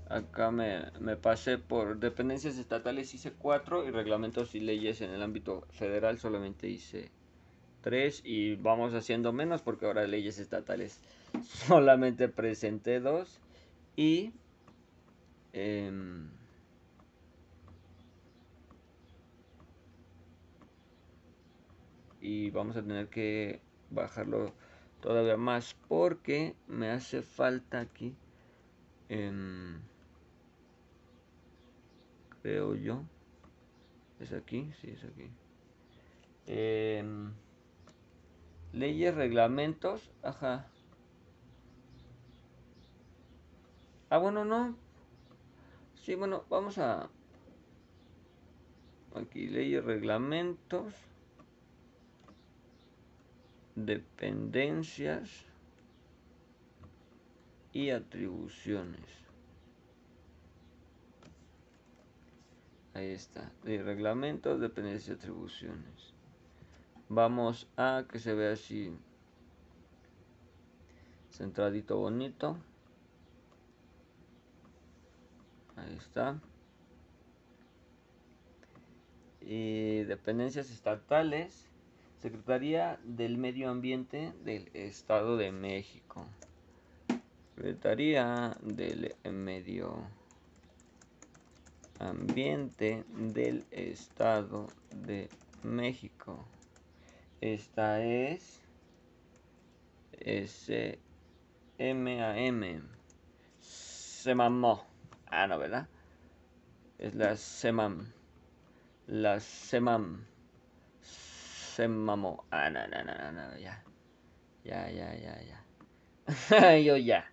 Acá 0.08 0.50
me, 0.50 0.90
pasé 1.20 1.58
por 1.58 1.98
dependencias 1.98 2.56
estatales, 2.56 3.12
hice 3.12 3.32
cuatro 3.32 3.86
y 3.86 3.90
reglamentos 3.90 4.54
y 4.54 4.60
leyes 4.60 5.02
en 5.02 5.10
el 5.10 5.22
ámbito 5.22 5.66
federal 5.70 6.18
solamente 6.18 6.66
hice 6.66 7.10
tres 7.82 8.22
y 8.24 8.54
vamos 8.54 8.94
haciendo 8.94 9.34
menos 9.34 9.60
porque 9.60 9.84
ahora 9.84 10.06
leyes 10.06 10.38
estatales. 10.38 10.98
Solamente 11.66 12.30
presenté 12.30 13.00
dos 13.00 13.38
y 13.96 14.32
em, 15.58 16.30
y 22.20 22.50
vamos 22.50 22.76
a 22.76 22.82
tener 22.82 23.08
que 23.08 23.60
bajarlo 23.88 24.54
todavía 25.00 25.36
más 25.36 25.74
porque 25.88 26.54
me 26.66 26.90
hace 26.90 27.22
falta 27.22 27.80
aquí 27.80 28.16
en 29.08 29.82
creo 32.42 32.74
yo. 32.74 33.04
¿Es 34.18 34.32
aquí? 34.32 34.70
Sí, 34.80 34.90
es 34.90 35.02
aquí. 35.04 35.32
Em, 36.46 37.34
leyes, 38.72 39.14
reglamentos. 39.14 40.10
Ajá. 40.22 40.72
Ah, 44.10 44.18
bueno, 44.18 44.44
no. 44.44 44.76
Sí, 46.08 46.14
bueno, 46.14 46.46
vamos 46.48 46.78
a... 46.78 47.10
Aquí, 49.14 49.46
leyes, 49.46 49.84
reglamentos. 49.84 50.94
Dependencias. 53.74 55.44
Y 57.74 57.90
atribuciones. 57.90 59.04
Ahí 62.94 63.10
está. 63.10 63.52
De 63.62 63.82
reglamentos, 63.82 64.60
dependencias 64.60 65.10
y 65.10 65.12
atribuciones. 65.12 66.14
Vamos 67.10 67.68
a 67.76 68.06
que 68.10 68.18
se 68.18 68.32
vea 68.32 68.54
así. 68.54 68.96
Centradito 71.28 71.98
bonito. 71.98 72.56
Ahí 75.78 75.96
está. 75.96 76.40
Dependencias 79.40 80.70
estatales. 80.70 81.66
Secretaría 82.20 82.98
del 83.04 83.38
Medio 83.38 83.70
Ambiente 83.70 84.32
del 84.44 84.68
Estado 84.74 85.36
de 85.36 85.52
México. 85.52 86.26
Secretaría 87.54 88.56
del 88.60 89.14
Medio 89.32 90.04
Ambiente 92.00 93.04
del 93.16 93.64
Estado 93.70 94.66
de 94.90 95.28
México. 95.62 96.44
Esta 97.40 98.04
es 98.04 98.62
S 100.18 100.98
M 101.78 102.22
A 102.22 102.36
M. 102.36 102.82
Se 103.60 104.34
mamó. 104.34 104.84
Ah, 105.30 105.46
no, 105.46 105.58
¿verdad? 105.58 105.88
Es 106.98 107.14
la 107.14 107.36
Semam. 107.36 108.06
La 109.06 109.40
Semam. 109.40 110.24
Se 111.00 111.86
mamó. 111.86 112.44
Ah, 112.50 112.70
no, 112.70 112.86
no, 112.88 113.04
no, 113.04 113.32
no, 113.32 113.58
ya. 113.58 113.82
Ya, 114.64 114.90
ya, 114.90 115.14
ya, 115.14 115.40
ya. 115.42 116.76
Yo 116.78 116.96
ya. 116.96 117.30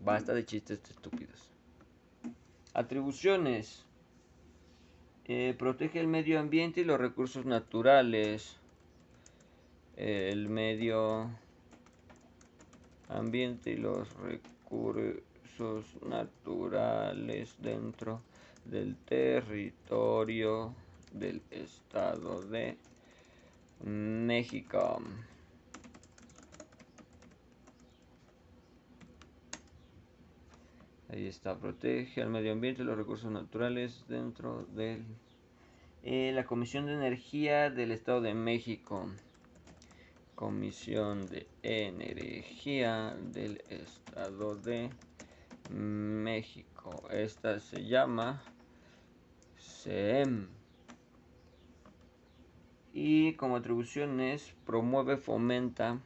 Basta 0.00 0.32
de 0.34 0.44
chistes 0.44 0.80
estúpidos. 0.88 1.50
Atribuciones. 2.74 3.84
Eh, 5.26 5.54
protege 5.58 6.00
el 6.00 6.06
medio 6.06 6.40
ambiente 6.40 6.80
y 6.80 6.84
los 6.84 6.98
recursos 6.98 7.44
naturales. 7.44 8.56
El 9.96 10.48
medio 10.48 11.28
ambiente 13.08 13.72
y 13.72 13.76
los 13.76 14.12
recursos 14.14 15.22
naturales 16.02 17.56
dentro 17.60 18.22
del 18.64 18.96
territorio 18.96 20.74
del 21.12 21.42
Estado 21.50 22.42
de 22.42 22.76
México. 23.84 25.02
Ahí 31.10 31.26
está, 31.26 31.56
protege 31.56 32.22
al 32.22 32.28
medio 32.28 32.52
ambiente 32.52 32.82
y 32.82 32.84
los 32.84 32.96
recursos 32.96 33.30
naturales 33.30 34.04
dentro 34.08 34.64
de 34.74 35.02
eh, 36.02 36.32
la 36.34 36.44
Comisión 36.44 36.86
de 36.86 36.94
Energía 36.94 37.70
del 37.70 37.92
Estado 37.92 38.20
de 38.20 38.34
México. 38.34 39.08
Comisión 40.34 41.26
de 41.26 41.48
Energía 41.62 43.16
del 43.32 43.62
Estado 43.68 44.54
de 44.56 44.82
México. 44.82 45.07
Esta 47.10 47.58
se 47.60 47.84
llama 47.84 48.42
CEM. 49.58 50.48
Y 52.92 53.34
como 53.34 53.56
atribuciones 53.56 54.54
promueve, 54.64 55.16
fomenta 55.16 56.00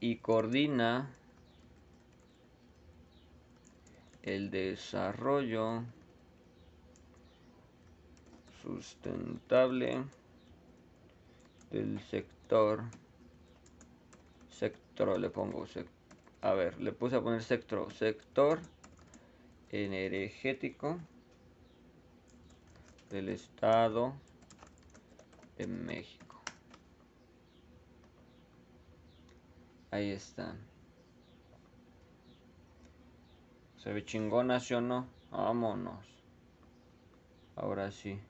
y 0.00 0.16
coordina 0.16 1.10
el 4.22 4.50
desarrollo 4.50 5.84
sustentable 8.62 10.04
del 11.70 12.00
sector 12.00 12.84
sector 14.50 15.18
le 15.18 15.30
pongo 15.30 15.64
a 16.40 16.52
ver 16.54 16.78
le 16.80 16.92
puse 16.92 17.16
a 17.16 17.20
poner 17.20 17.42
sector 17.42 17.92
sector 17.92 18.60
energético 19.70 20.98
del 23.10 23.28
estado 23.28 24.14
de 25.56 25.66
México 25.66 26.42
ahí 29.90 30.10
está 30.10 30.56
se 33.78 33.92
ve 33.92 34.04
chingona, 34.04 34.58
¿sí 34.60 34.74
o 34.74 34.80
no? 34.80 35.06
Vámonos. 35.30 36.04
Ahora 37.54 37.92
sí. 37.92 38.20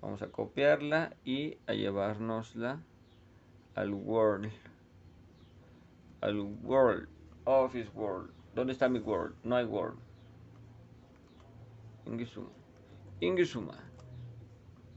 Vamos 0.00 0.22
a 0.22 0.28
copiarla 0.28 1.14
y 1.24 1.58
a 1.66 1.74
llevárnosla 1.74 2.80
al 3.74 3.92
Word. 3.92 4.50
Al 6.20 6.40
Word. 6.62 7.08
Office 7.44 7.90
Word. 7.94 8.30
¿Dónde 8.54 8.72
está 8.72 8.88
mi 8.88 8.98
Word? 8.98 9.34
No 9.42 9.56
hay 9.56 9.64
Word. 9.64 9.96
Ingisuma. 12.06 12.50
Ingisuma. 13.20 13.78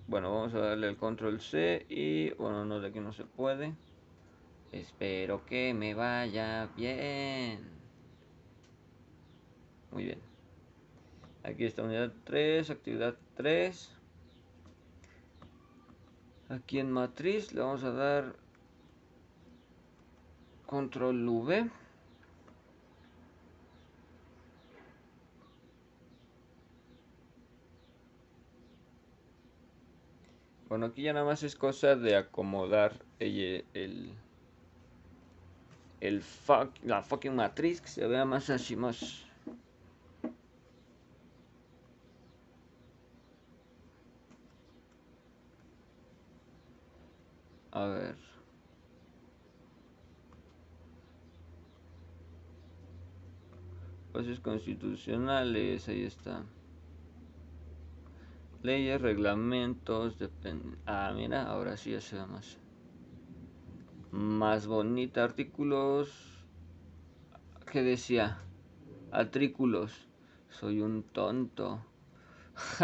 Bueno, 0.07 0.33
vamos 0.33 0.53
a 0.53 0.59
darle 0.59 0.89
el 0.89 0.97
control 0.97 1.39
C 1.39 1.85
y 1.87 2.31
bueno, 2.31 2.65
no 2.65 2.79
de 2.79 2.89
aquí 2.89 2.99
no 2.99 3.13
se 3.13 3.23
puede. 3.23 3.75
Espero 4.71 5.45
que 5.45 5.73
me 5.73 5.93
vaya 5.93 6.69
bien. 6.75 7.59
Muy 9.91 10.05
bien. 10.05 10.19
Aquí 11.43 11.65
está 11.65 11.83
unidad 11.83 12.11
3, 12.23 12.69
actividad 12.69 13.15
3. 13.35 13.95
Aquí 16.49 16.79
en 16.79 16.91
matriz 16.91 17.53
le 17.53 17.61
vamos 17.61 17.83
a 17.83 17.91
dar 17.91 18.35
control 20.65 21.27
V. 21.27 21.69
Bueno, 30.69 30.87
aquí 30.87 31.03
ya 31.03 31.13
nada 31.13 31.25
más 31.25 31.43
es 31.43 31.55
cosa 31.55 31.95
de 31.95 32.15
acomodar 32.15 33.05
el, 33.19 33.65
el, 33.73 34.13
el 36.01 36.23
la 36.83 37.03
fucking 37.03 37.35
matriz 37.35 37.79
que 37.81 37.87
se 37.87 38.07
vea 38.07 38.25
más 38.25 38.49
así, 38.49 38.75
más 38.75 39.23
A 47.73 47.85
ver. 47.87 48.32
Bases 54.13 54.39
constitucionales, 54.39 55.89
ahí 55.89 56.03
está. 56.03 56.43
Leyes, 58.61 59.01
reglamentos, 59.01 60.19
depende. 60.19 60.77
Ah, 60.85 61.11
mira, 61.15 61.47
ahora 61.47 61.77
sí 61.77 61.91
ya 61.91 61.99
se 61.99 62.17
ve 62.17 62.27
más. 62.27 62.59
Más 64.11 64.67
bonita, 64.67 65.23
artículos. 65.23 66.45
¿Qué 67.71 67.81
decía? 67.81 68.37
Artículos. 69.11 70.07
Soy 70.49 70.81
un 70.81 71.01
tonto. 71.01 71.83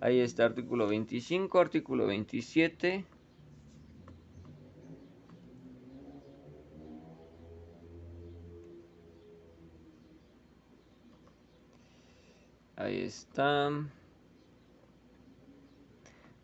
Ahí 0.00 0.20
está, 0.20 0.44
artículo 0.44 0.86
25, 0.86 1.58
artículo 1.58 2.06
27. 2.06 3.06
Ahí 12.90 13.02
está. 13.02 13.70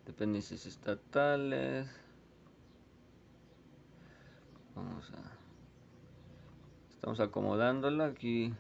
Dependencias 0.07 0.65
estatales. 0.65 1.89
Vamos 4.77 5.11
a... 5.11 5.17
Estamos 6.89 7.19
acomodándolo 7.19 8.05
aquí. 8.05 8.55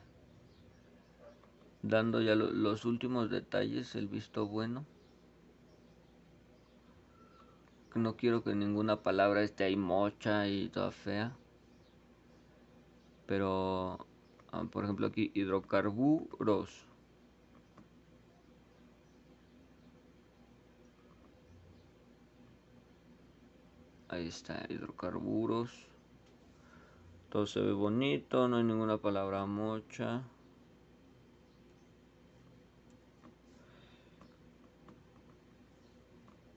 Dando 1.83 2.21
ya 2.21 2.35
los 2.35 2.85
últimos 2.85 3.31
detalles, 3.31 3.95
el 3.95 4.09
visto 4.09 4.49
bueno. 4.49 4.85
No 7.95 8.17
quiero 8.17 8.43
que 8.43 8.57
ninguna 8.57 9.05
palabra 9.05 9.45
esté 9.45 9.63
ahí 9.63 9.77
mocha 9.77 10.49
y 10.49 10.71
toda 10.71 10.91
fea. 10.91 11.37
Pero, 13.27 14.05
ah, 14.51 14.65
por 14.73 14.83
ejemplo 14.83 15.07
aquí, 15.07 15.31
hidrocarburos. 15.35 16.86
Ahí 24.09 24.29
está, 24.29 24.65
hidrocarburos. 24.69 25.71
Todo 27.29 27.47
se 27.47 27.61
ve 27.61 27.73
bonito, 27.73 28.47
no 28.47 28.59
hay 28.59 28.65
ninguna 28.65 28.99
palabra 28.99 29.45
mocha. 29.47 30.23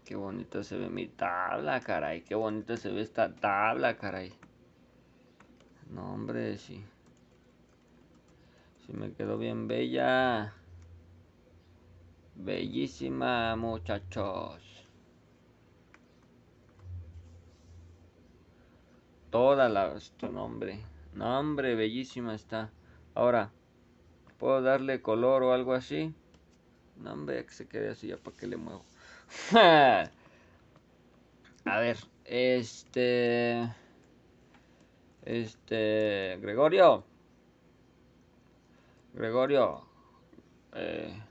Qué 0.05 0.15
bonita 0.15 0.63
se 0.63 0.77
ve 0.77 0.89
mi 0.89 1.07
tabla, 1.07 1.79
caray. 1.81 2.21
Qué 2.21 2.35
bonita 2.35 2.77
se 2.77 2.91
ve 2.91 3.01
esta 3.01 3.33
tabla, 3.33 3.97
caray. 3.97 4.31
No, 5.89 6.13
hombre, 6.13 6.57
sí. 6.57 6.83
Sí 8.85 8.93
me 8.93 9.11
quedó 9.13 9.37
bien 9.37 9.67
bella. 9.67 10.53
Bellísima, 12.35 13.55
muchachos. 13.55 14.68
Toda 19.29 19.69
la... 19.69 19.93
Esto, 19.95 20.29
nombre. 20.29 20.79
Nombre, 21.13 21.75
bellísima 21.75 22.33
está. 22.33 22.71
Ahora, 23.13 23.51
¿puedo 24.37 24.61
darle 24.61 25.01
color 25.01 25.43
o 25.43 25.53
algo 25.53 25.73
así? 25.73 26.13
No, 26.97 27.13
hombre, 27.13 27.45
que 27.45 27.53
se 27.53 27.67
quede 27.67 27.89
así, 27.89 28.07
ya 28.07 28.17
para 28.17 28.35
que 28.35 28.47
le 28.47 28.57
muevo. 28.57 28.83
A 31.65 31.79
ver, 31.79 31.97
este... 32.25 33.69
Este... 35.23 36.37
Gregorio. 36.41 37.03
Gregorio. 39.13 39.85
Eh, 40.73 41.21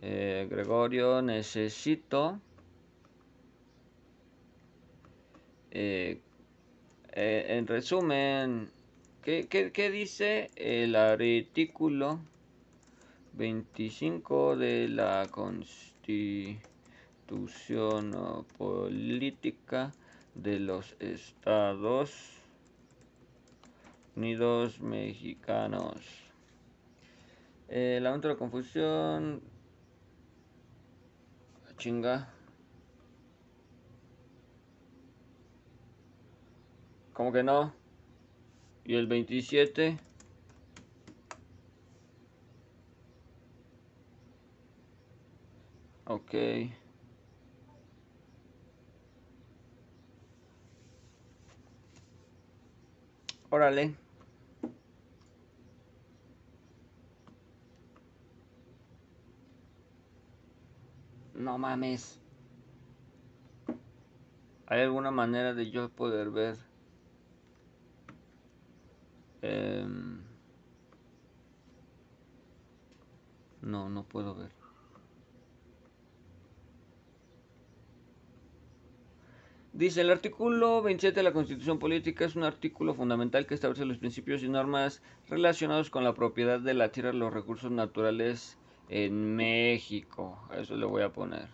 eh, 0.00 0.48
Gregorio, 0.50 1.22
necesito... 1.22 2.40
Eh, 5.70 6.20
en 7.12 7.66
resumen, 7.66 8.70
¿qué, 9.22 9.90
dice 9.90 10.50
el 10.56 10.96
artículo 10.96 12.20
25 13.34 14.56
de 14.56 14.88
la 14.88 15.26
Constitución 15.30 16.56
Política 18.56 19.92
de 20.34 20.58
los 20.58 20.96
Estados 21.00 22.42
Unidos 24.16 24.80
Mexicanos. 24.80 25.96
De 27.68 28.00
la 28.00 28.36
confusión. 28.36 29.40
Chinga. 31.78 32.41
¿Cómo 37.22 37.32
que 37.32 37.44
no? 37.44 37.72
¿Y 38.84 38.96
el 38.96 39.06
27? 39.06 39.96
Ok. 46.06 46.34
Órale. 53.50 53.94
No 61.34 61.56
mames. 61.56 62.18
¿Hay 64.66 64.80
alguna 64.80 65.12
manera 65.12 65.54
de 65.54 65.70
yo 65.70 65.88
poder 65.88 66.30
ver? 66.30 66.71
Em, 69.42 70.20
no, 73.60 73.88
no 73.90 74.04
puedo 74.04 74.34
ver. 74.34 74.50
Dice, 79.72 80.02
el 80.02 80.10
artículo 80.10 80.82
27 80.82 81.16
de 81.16 81.22
la 81.24 81.32
Constitución 81.32 81.78
Política 81.78 82.26
es 82.26 82.36
un 82.36 82.44
artículo 82.44 82.94
fundamental 82.94 83.46
que 83.46 83.54
establece 83.54 83.86
los 83.86 83.98
principios 83.98 84.42
y 84.42 84.48
normas 84.48 85.02
relacionados 85.28 85.88
con 85.90 86.04
la 86.04 86.12
propiedad 86.14 86.60
de 86.60 86.74
la 86.74 86.92
tierra 86.92 87.10
y 87.12 87.16
los 87.16 87.32
recursos 87.32 87.70
naturales 87.70 88.58
en 88.90 89.34
México. 89.34 90.38
eso 90.54 90.76
le 90.76 90.84
voy 90.84 91.02
a 91.02 91.12
poner. 91.12 91.48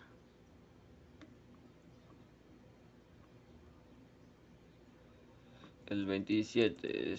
El 5.87 6.05
27 6.05 7.13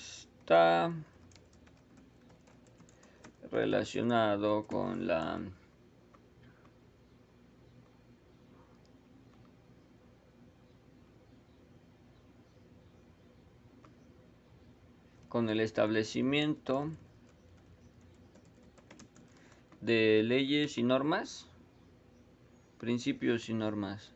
está 0.50 0.92
relacionado 3.52 4.66
con 4.66 5.06
la 5.06 5.40
con 15.28 15.48
el 15.48 15.60
establecimiento 15.60 16.90
de 19.80 20.24
leyes 20.24 20.78
y 20.78 20.82
normas, 20.82 21.46
principios 22.78 23.48
y 23.48 23.54
normas. 23.54 24.10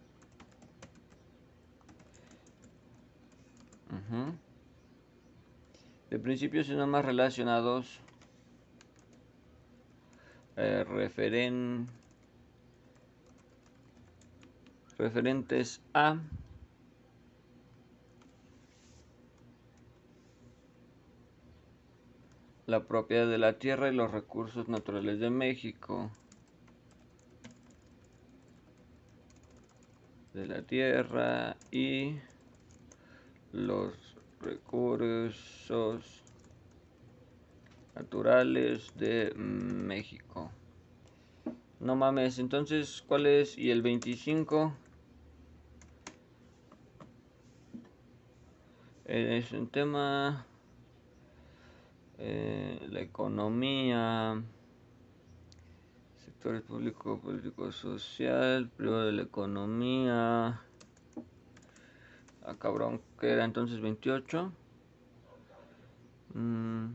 De 6.14 6.20
principios 6.20 6.68
y 6.68 6.76
normas 6.76 7.04
relacionados 7.04 7.98
eh, 10.56 10.84
referen, 10.84 11.88
referentes 14.96 15.82
a 15.92 16.20
la 22.66 22.84
propiedad 22.84 23.26
de 23.26 23.38
la 23.38 23.58
tierra 23.58 23.88
y 23.88 23.96
los 23.96 24.12
recursos 24.12 24.68
naturales 24.68 25.18
de 25.18 25.30
México. 25.30 26.12
De 30.32 30.46
la 30.46 30.62
tierra 30.62 31.56
y 31.72 32.20
los 33.50 34.03
recursos 34.44 36.22
naturales 37.94 38.92
de 38.94 39.32
México. 39.36 40.52
No 41.78 41.96
mames, 41.96 42.38
entonces, 42.38 43.02
¿cuál 43.06 43.26
es? 43.26 43.58
Y 43.58 43.70
el 43.70 43.82
25 43.82 44.76
es 49.04 49.52
un 49.52 49.68
tema 49.68 50.46
eh, 52.16 52.86
la 52.90 53.00
economía, 53.00 54.42
sectores 56.16 56.62
público, 56.62 57.20
político, 57.20 57.70
social, 57.72 58.70
privado 58.70 59.06
de 59.06 59.12
la 59.12 59.22
economía. 59.22 60.64
Ah, 62.44 62.56
cabrón, 62.58 63.00
que 63.18 63.30
era 63.30 63.44
entonces 63.44 63.80
28. 63.80 64.52
Mm. 66.34 66.90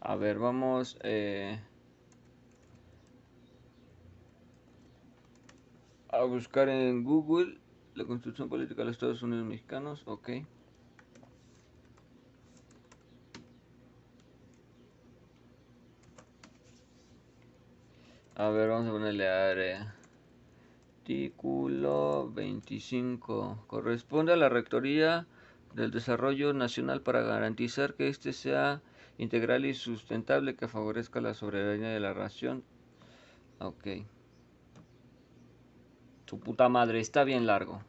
A 0.00 0.16
ver, 0.16 0.38
vamos. 0.38 0.98
Eh, 1.02 1.60
a 6.10 6.22
buscar 6.24 6.68
en 6.68 7.02
Google 7.04 7.58
la 7.94 8.04
Constitución 8.04 8.48
Política 8.48 8.82
de 8.82 8.86
los 8.86 8.96
Estados 8.96 9.22
Unidos 9.22 9.46
Mexicanos. 9.46 10.02
Ok. 10.06 10.30
A 18.34 18.48
ver, 18.50 18.68
vamos 18.68 18.88
a 18.88 18.92
ponerle 18.92 19.28
área. 19.28 20.01
Artículo 21.02 22.30
25. 22.32 23.64
Corresponde 23.66 24.34
a 24.34 24.36
la 24.36 24.48
Rectoría 24.48 25.26
del 25.74 25.90
Desarrollo 25.90 26.52
Nacional 26.52 27.02
para 27.02 27.22
garantizar 27.22 27.94
que 27.94 28.06
éste 28.06 28.32
sea 28.32 28.82
integral 29.18 29.64
y 29.64 29.74
sustentable 29.74 30.54
que 30.54 30.68
favorezca 30.68 31.20
la 31.20 31.34
soberanía 31.34 31.88
de 31.88 31.98
la 31.98 32.14
ración. 32.14 32.62
Ok. 33.58 34.04
Su 36.26 36.38
puta 36.38 36.68
madre, 36.68 37.00
está 37.00 37.24
bien 37.24 37.48
largo. 37.48 37.82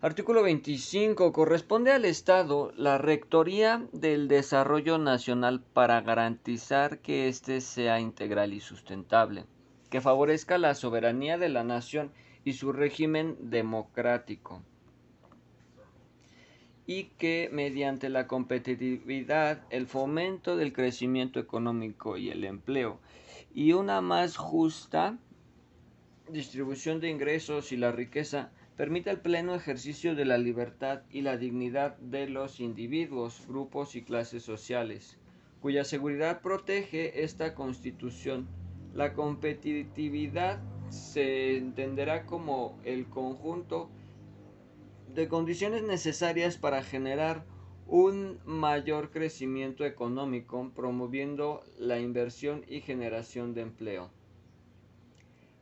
Artículo 0.00 0.42
25. 0.42 1.34
Corresponde 1.34 1.92
al 1.92 2.06
Estado 2.06 2.72
la 2.78 2.96
Rectoría 2.96 3.86
del 3.92 4.26
Desarrollo 4.26 4.96
Nacional 4.96 5.60
para 5.60 6.00
garantizar 6.00 7.00
que 7.00 7.28
éste 7.28 7.60
sea 7.60 8.00
integral 8.00 8.54
y 8.54 8.60
sustentable, 8.60 9.44
que 9.92 10.00
favorezca 10.00 10.56
la 10.56 10.74
soberanía 10.74 11.36
de 11.36 11.50
la 11.50 11.64
nación 11.64 12.12
y 12.44 12.54
su 12.54 12.72
régimen 12.72 13.36
democrático, 13.50 14.62
y 16.86 17.04
que 17.18 17.50
mediante 17.52 18.08
la 18.08 18.26
competitividad, 18.26 19.60
el 19.68 19.86
fomento 19.86 20.56
del 20.56 20.72
crecimiento 20.72 21.38
económico 21.38 22.16
y 22.16 22.30
el 22.30 22.44
empleo, 22.44 23.00
y 23.54 23.74
una 23.74 24.00
más 24.00 24.38
justa 24.38 25.18
distribución 26.30 26.98
de 27.00 27.10
ingresos 27.10 27.70
y 27.70 27.76
la 27.76 27.92
riqueza, 27.92 28.50
permite 28.78 29.10
el 29.10 29.20
pleno 29.20 29.54
ejercicio 29.54 30.14
de 30.14 30.24
la 30.24 30.38
libertad 30.38 31.02
y 31.10 31.20
la 31.20 31.36
dignidad 31.36 31.98
de 31.98 32.30
los 32.30 32.60
individuos, 32.60 33.44
grupos 33.46 33.94
y 33.94 34.00
clases 34.00 34.42
sociales, 34.42 35.18
cuya 35.60 35.84
seguridad 35.84 36.40
protege 36.40 37.24
esta 37.24 37.54
Constitución. 37.54 38.61
La 38.94 39.14
competitividad 39.14 40.60
se 40.90 41.56
entenderá 41.56 42.26
como 42.26 42.78
el 42.84 43.08
conjunto 43.08 43.90
de 45.14 45.28
condiciones 45.28 45.82
necesarias 45.82 46.58
para 46.58 46.82
generar 46.82 47.44
un 47.86 48.38
mayor 48.44 49.10
crecimiento 49.10 49.84
económico, 49.84 50.70
promoviendo 50.74 51.62
la 51.78 51.98
inversión 52.00 52.64
y 52.68 52.80
generación 52.80 53.54
de 53.54 53.62
empleo. 53.62 54.10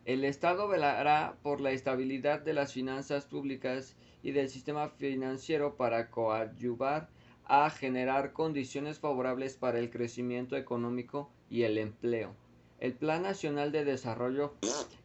El 0.04 0.24
Estado 0.24 0.66
velará 0.66 1.36
por 1.42 1.60
la 1.60 1.70
estabilidad 1.70 2.40
de 2.40 2.52
las 2.52 2.72
finanzas 2.72 3.26
públicas 3.26 3.96
y 4.22 4.32
del 4.32 4.48
sistema 4.48 4.88
financiero 4.88 5.76
para 5.76 6.10
coadyuvar 6.10 7.08
a 7.44 7.70
generar 7.70 8.32
condiciones 8.32 8.98
favorables 8.98 9.56
para 9.56 9.78
el 9.78 9.90
crecimiento 9.90 10.56
económico 10.56 11.30
y 11.48 11.62
el 11.62 11.78
empleo. 11.78 12.34
El 12.80 12.94
Plan 12.94 13.22
Nacional 13.22 13.72
de 13.72 13.84
Desarrollo 13.84 14.54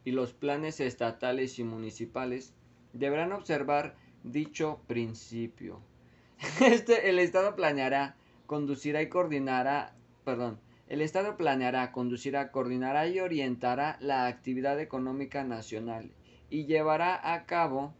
y 0.02 0.12
los 0.12 0.32
planes 0.32 0.80
estatales 0.80 1.58
y 1.58 1.64
municipales 1.64 2.54
deberán 2.94 3.32
observar 3.32 3.94
dicho 4.24 4.80
principio. 4.86 5.80
Este, 6.60 7.10
el 7.10 7.18
Estado 7.18 7.54
planeará, 7.54 8.16
conducirá 8.46 9.02
y 9.02 9.08
coordinará, 9.10 9.94
perdón, 10.24 10.58
el 10.88 11.02
Estado 11.02 11.36
planeará, 11.36 11.92
conducirá, 11.92 12.50
coordinará 12.50 13.08
y 13.08 13.20
orientará 13.20 13.98
la 14.00 14.26
actividad 14.26 14.80
económica 14.80 15.44
nacional 15.44 16.10
y 16.48 16.64
llevará 16.64 17.34
a 17.34 17.44
cabo 17.44 17.92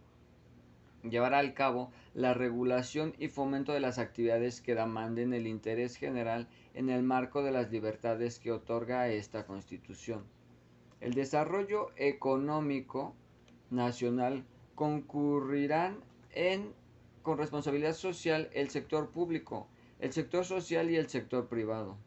llevará 1.03 1.39
al 1.39 1.53
cabo 1.53 1.91
la 2.13 2.33
regulación 2.33 3.13
y 3.19 3.27
fomento 3.27 3.71
de 3.71 3.79
las 3.79 3.99
actividades 3.99 4.61
que 4.61 4.75
demanden 4.75 5.33
el 5.33 5.47
interés 5.47 5.95
general 5.95 6.47
en 6.77 6.89
el 6.89 7.01
marco 7.01 7.41
de 7.41 7.49
las 7.49 7.71
libertades 7.71 8.37
que 8.37 8.51
otorga 8.51 9.09
esta 9.09 9.47
Constitución. 9.47 10.23
El 11.01 11.15
desarrollo 11.15 11.89
económico 11.95 13.15
nacional 13.71 14.45
concurrirán 14.75 15.97
en 16.33 16.71
con 17.23 17.39
responsabilidad 17.39 17.93
social 17.93 18.49
el 18.53 18.69
sector 18.69 19.09
público, 19.09 19.67
el 19.99 20.13
sector 20.13 20.45
social 20.45 20.91
y 20.91 20.97
el 20.97 21.09
sector 21.09 21.47
privado, 21.47 21.97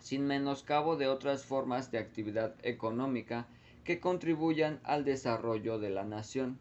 sin 0.00 0.26
menoscabo 0.26 0.96
de 0.96 1.08
otras 1.08 1.46
formas 1.46 1.90
de 1.90 1.98
actividad 1.98 2.54
económica 2.62 3.48
que 3.84 4.00
contribuyan 4.00 4.80
al 4.84 5.06
desarrollo 5.06 5.78
de 5.78 5.88
la 5.88 6.04
nación. 6.04 6.60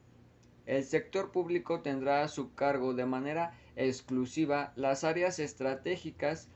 El 0.66 0.86
sector 0.86 1.32
público 1.32 1.82
tendrá 1.82 2.24
a 2.24 2.30
su 2.30 2.54
cargo 2.56 2.94
de 2.94 3.06
manera 3.06 3.54
exclusiva 3.76 4.72
las 4.78 5.04
áreas 5.04 5.40
estratégicas 5.40 6.48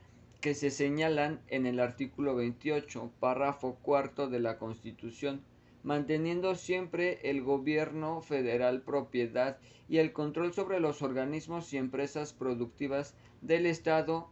que 0.42 0.56
se 0.56 0.72
señalan 0.72 1.40
en 1.48 1.68
el 1.68 1.80
artículo 1.80 2.36
28, 2.36 3.12
párrafo 3.20 3.76
cuarto 3.76 4.28
de 4.28 4.40
la 4.40 4.58
Constitución, 4.58 5.42
manteniendo 5.84 6.56
siempre 6.56 7.20
el 7.30 7.44
gobierno 7.44 8.22
federal 8.22 8.82
propiedad 8.82 9.60
y 9.88 10.00
el 10.00 10.14
control 10.14 10.54
sobre 10.54 10.80
los 10.80 11.04
organismos 11.04 11.72
y 11.74 11.78
empresas 11.78 12.34
productivas 12.34 13.14
del 13.42 13.68
Estado 13.68 14.30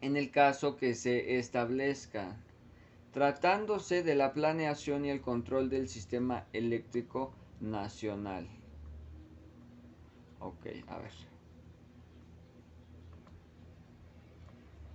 en 0.00 0.16
el 0.16 0.30
caso 0.30 0.76
que 0.76 0.94
se 0.94 1.38
establezca. 1.38 2.36
Tratándose 3.12 4.02
de 4.02 4.14
la 4.14 4.32
planeación 4.32 5.04
y 5.04 5.10
el 5.10 5.20
control 5.20 5.68
del 5.68 5.88
sistema 5.88 6.46
eléctrico 6.52 7.34
nacional. 7.60 8.48
Ok, 10.38 10.66
a 10.86 10.98
ver. 10.98 11.29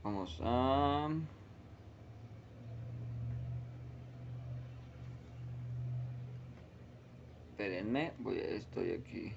Vamos 0.06 0.40
a... 0.44 1.10
Espérenme, 7.50 8.14
voy 8.20 8.38
a, 8.38 8.44
estoy 8.50 8.92
aquí 8.92 9.34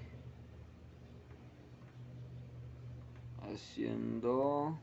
haciendo 3.41 4.77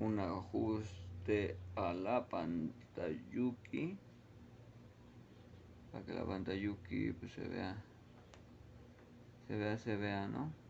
un 0.00 0.18
ajuste 0.20 1.58
a 1.76 1.92
la 1.92 2.26
pantalla 2.26 2.72
para 5.92 6.04
que 6.06 6.14
la 6.14 6.24
pantalla 6.24 6.74
pues, 7.20 7.32
se 7.32 7.46
vea 7.46 7.76
se 9.46 9.56
vea 9.56 9.76
se 9.76 9.96
vea 9.96 10.28
no 10.28 10.63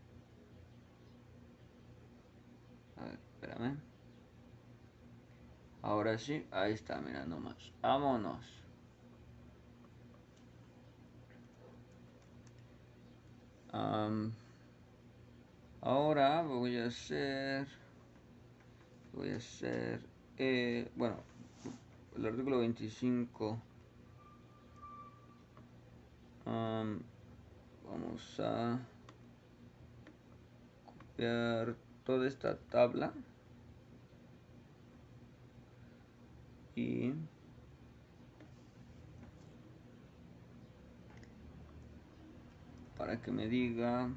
a 2.97 3.03
ver 3.03 3.19
espérame. 3.33 3.77
Ahora 5.81 6.17
sí 6.17 6.45
ahí 6.51 6.73
está 6.73 6.99
mira 7.01 7.25
nomás. 7.25 7.71
Vámonos. 7.81 8.55
Ahora 15.81 16.41
voy 16.41 16.77
a 16.77 16.85
hacer 16.85 17.67
voy 19.13 19.29
a 19.31 19.35
hacer 19.35 19.99
eh, 20.37 20.89
bueno 20.95 21.17
el 22.15 22.25
artículo 22.25 22.59
25 22.59 23.59
vamos 26.45 28.39
a 28.39 28.79
copiar 30.85 31.75
toda 32.05 32.27
esta 32.27 32.57
tabla. 32.57 33.11
Y 36.75 37.13
para 42.97 43.21
que 43.21 43.31
me 43.31 43.47
diga 43.47 44.09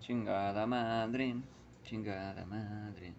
chingada 0.00 0.66
madre 0.66 1.55
chingada 1.86 2.44
madre 2.46 3.14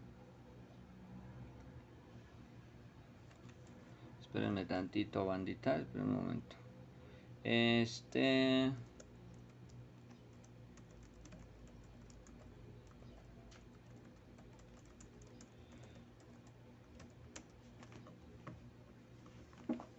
espérenme 4.20 4.66
tantito 4.66 5.26
bandita 5.26 5.78
espérenme 5.78 6.12
un 6.12 6.16
momento 6.18 6.56
este 7.46 8.74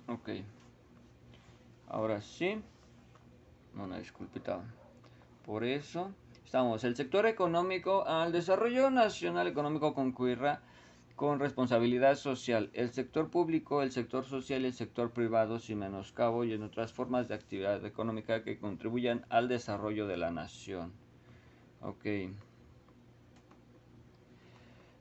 Ok. 0.08 0.30
Ahora 1.88 2.20
sí. 2.22 2.62
Una 3.74 3.98
disculpita. 3.98 4.62
Por 5.44 5.64
eso 5.64 6.12
estamos. 6.48 6.82
El 6.84 6.96
sector 6.96 7.26
económico 7.26 8.06
al 8.06 8.32
desarrollo 8.32 8.88
nacional 8.88 9.46
económico 9.48 9.92
concurrirá 9.92 10.62
con 11.14 11.40
responsabilidad 11.40 12.14
social. 12.14 12.70
El 12.72 12.90
sector 12.90 13.28
público, 13.28 13.82
el 13.82 13.92
sector 13.92 14.24
social 14.24 14.62
y 14.62 14.68
el 14.68 14.72
sector 14.72 15.10
privado 15.10 15.58
sin 15.58 15.80
menoscabo 15.80 16.44
y 16.44 16.54
en 16.54 16.62
otras 16.62 16.90
formas 16.90 17.28
de 17.28 17.34
actividad 17.34 17.84
económica 17.84 18.44
que 18.44 18.58
contribuyan 18.58 19.26
al 19.28 19.46
desarrollo 19.48 20.06
de 20.06 20.16
la 20.16 20.30
nación. 20.30 20.94
Ok. 21.82 22.06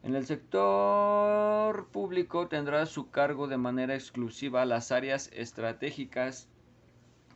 En 0.03 0.15
el 0.15 0.25
sector 0.25 1.87
público 1.93 2.49
tendrá 2.49 2.85
su 2.87 3.09
cargo 3.09 3.47
de 3.47 3.55
manera 3.55 3.95
exclusiva 3.95 4.65
las 4.65 4.91
áreas 4.91 5.31
estratégicas 5.31 6.49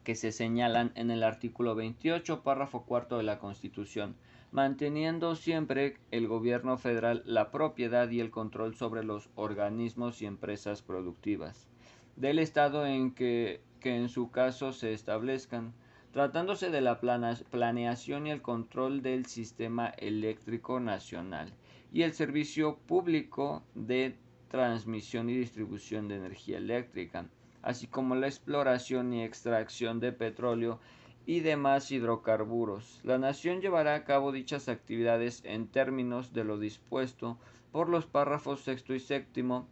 que 0.03 0.15
se 0.15 0.31
señalan 0.31 0.91
en 0.95 1.11
el 1.11 1.23
artículo 1.23 1.75
28, 1.75 2.43
párrafo 2.43 2.85
cuarto 2.85 3.17
de 3.17 3.23
la 3.23 3.39
Constitución, 3.39 4.15
manteniendo 4.51 5.35
siempre 5.35 5.97
el 6.11 6.27
gobierno 6.27 6.77
federal 6.77 7.23
la 7.25 7.51
propiedad 7.51 8.09
y 8.09 8.19
el 8.19 8.31
control 8.31 8.75
sobre 8.75 9.03
los 9.03 9.29
organismos 9.35 10.21
y 10.21 10.25
empresas 10.25 10.81
productivas 10.81 11.67
del 12.15 12.39
Estado 12.39 12.85
en 12.85 13.13
que, 13.13 13.61
que 13.79 13.95
en 13.95 14.09
su 14.09 14.31
caso 14.31 14.73
se 14.73 14.93
establezcan, 14.93 15.73
tratándose 16.11 16.69
de 16.69 16.81
la 16.81 16.99
planeación 16.99 18.27
y 18.27 18.31
el 18.31 18.41
control 18.41 19.01
del 19.01 19.25
sistema 19.25 19.87
eléctrico 19.97 20.79
nacional 20.79 21.53
y 21.91 22.03
el 22.03 22.13
servicio 22.13 22.77
público 22.77 23.63
de 23.75 24.17
transmisión 24.49 25.29
y 25.29 25.37
distribución 25.37 26.07
de 26.09 26.17
energía 26.17 26.57
eléctrica, 26.57 27.27
así 27.63 27.87
como 27.87 28.15
la 28.15 28.27
exploración 28.27 29.13
y 29.13 29.23
extracción 29.23 29.99
de 29.99 30.11
petróleo 30.11 30.79
y 31.25 31.41
demás 31.41 31.91
hidrocarburos. 31.91 32.99
La 33.03 33.17
nación 33.17 33.61
llevará 33.61 33.95
a 33.95 34.03
cabo 34.03 34.31
dichas 34.31 34.69
actividades 34.69 35.41
en 35.45 35.67
términos 35.67 36.33
de 36.33 36.43
lo 36.43 36.57
dispuesto 36.57 37.37
por 37.71 37.89
los 37.89 38.05
párrafos 38.05 38.61
sexto 38.61 38.93
y 38.93 38.99
séptimo 38.99 39.67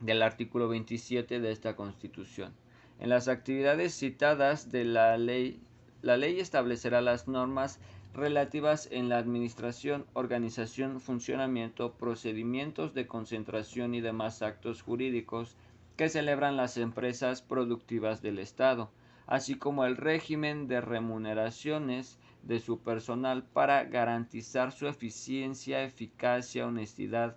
del 0.00 0.22
artículo 0.22 0.68
27 0.68 1.40
de 1.40 1.52
esta 1.52 1.76
Constitución. 1.76 2.52
En 2.98 3.08
las 3.08 3.28
actividades 3.28 3.94
citadas 3.94 4.70
de 4.70 4.84
la 4.84 5.16
ley, 5.16 5.60
la 6.02 6.16
ley 6.16 6.40
establecerá 6.40 7.00
las 7.00 7.28
normas 7.28 7.78
relativas 8.14 8.88
en 8.90 9.08
la 9.08 9.18
administración, 9.18 10.06
organización, 10.14 11.00
funcionamiento, 11.00 11.92
procedimientos 11.92 12.94
de 12.94 13.06
concentración 13.06 13.94
y 13.94 14.00
demás 14.00 14.42
actos 14.42 14.82
jurídicos 14.82 15.56
que 16.00 16.08
celebran 16.08 16.56
las 16.56 16.78
empresas 16.78 17.42
productivas 17.42 18.22
del 18.22 18.38
Estado, 18.38 18.90
así 19.26 19.56
como 19.56 19.84
el 19.84 19.98
régimen 19.98 20.66
de 20.66 20.80
remuneraciones 20.80 22.18
de 22.42 22.58
su 22.58 22.78
personal 22.78 23.44
para 23.44 23.84
garantizar 23.84 24.72
su 24.72 24.88
eficiencia, 24.88 25.84
eficacia, 25.84 26.66
honestidad, 26.66 27.36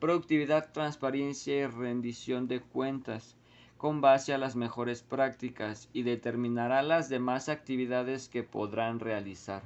productividad, 0.00 0.72
transparencia 0.72 1.54
y 1.54 1.66
rendición 1.68 2.48
de 2.48 2.60
cuentas 2.60 3.36
con 3.76 4.00
base 4.00 4.34
a 4.34 4.38
las 4.38 4.56
mejores 4.56 5.04
prácticas 5.04 5.88
y 5.92 6.02
determinará 6.02 6.82
las 6.82 7.08
demás 7.08 7.48
actividades 7.48 8.28
que 8.28 8.42
podrán 8.42 8.98
realizar. 8.98 9.62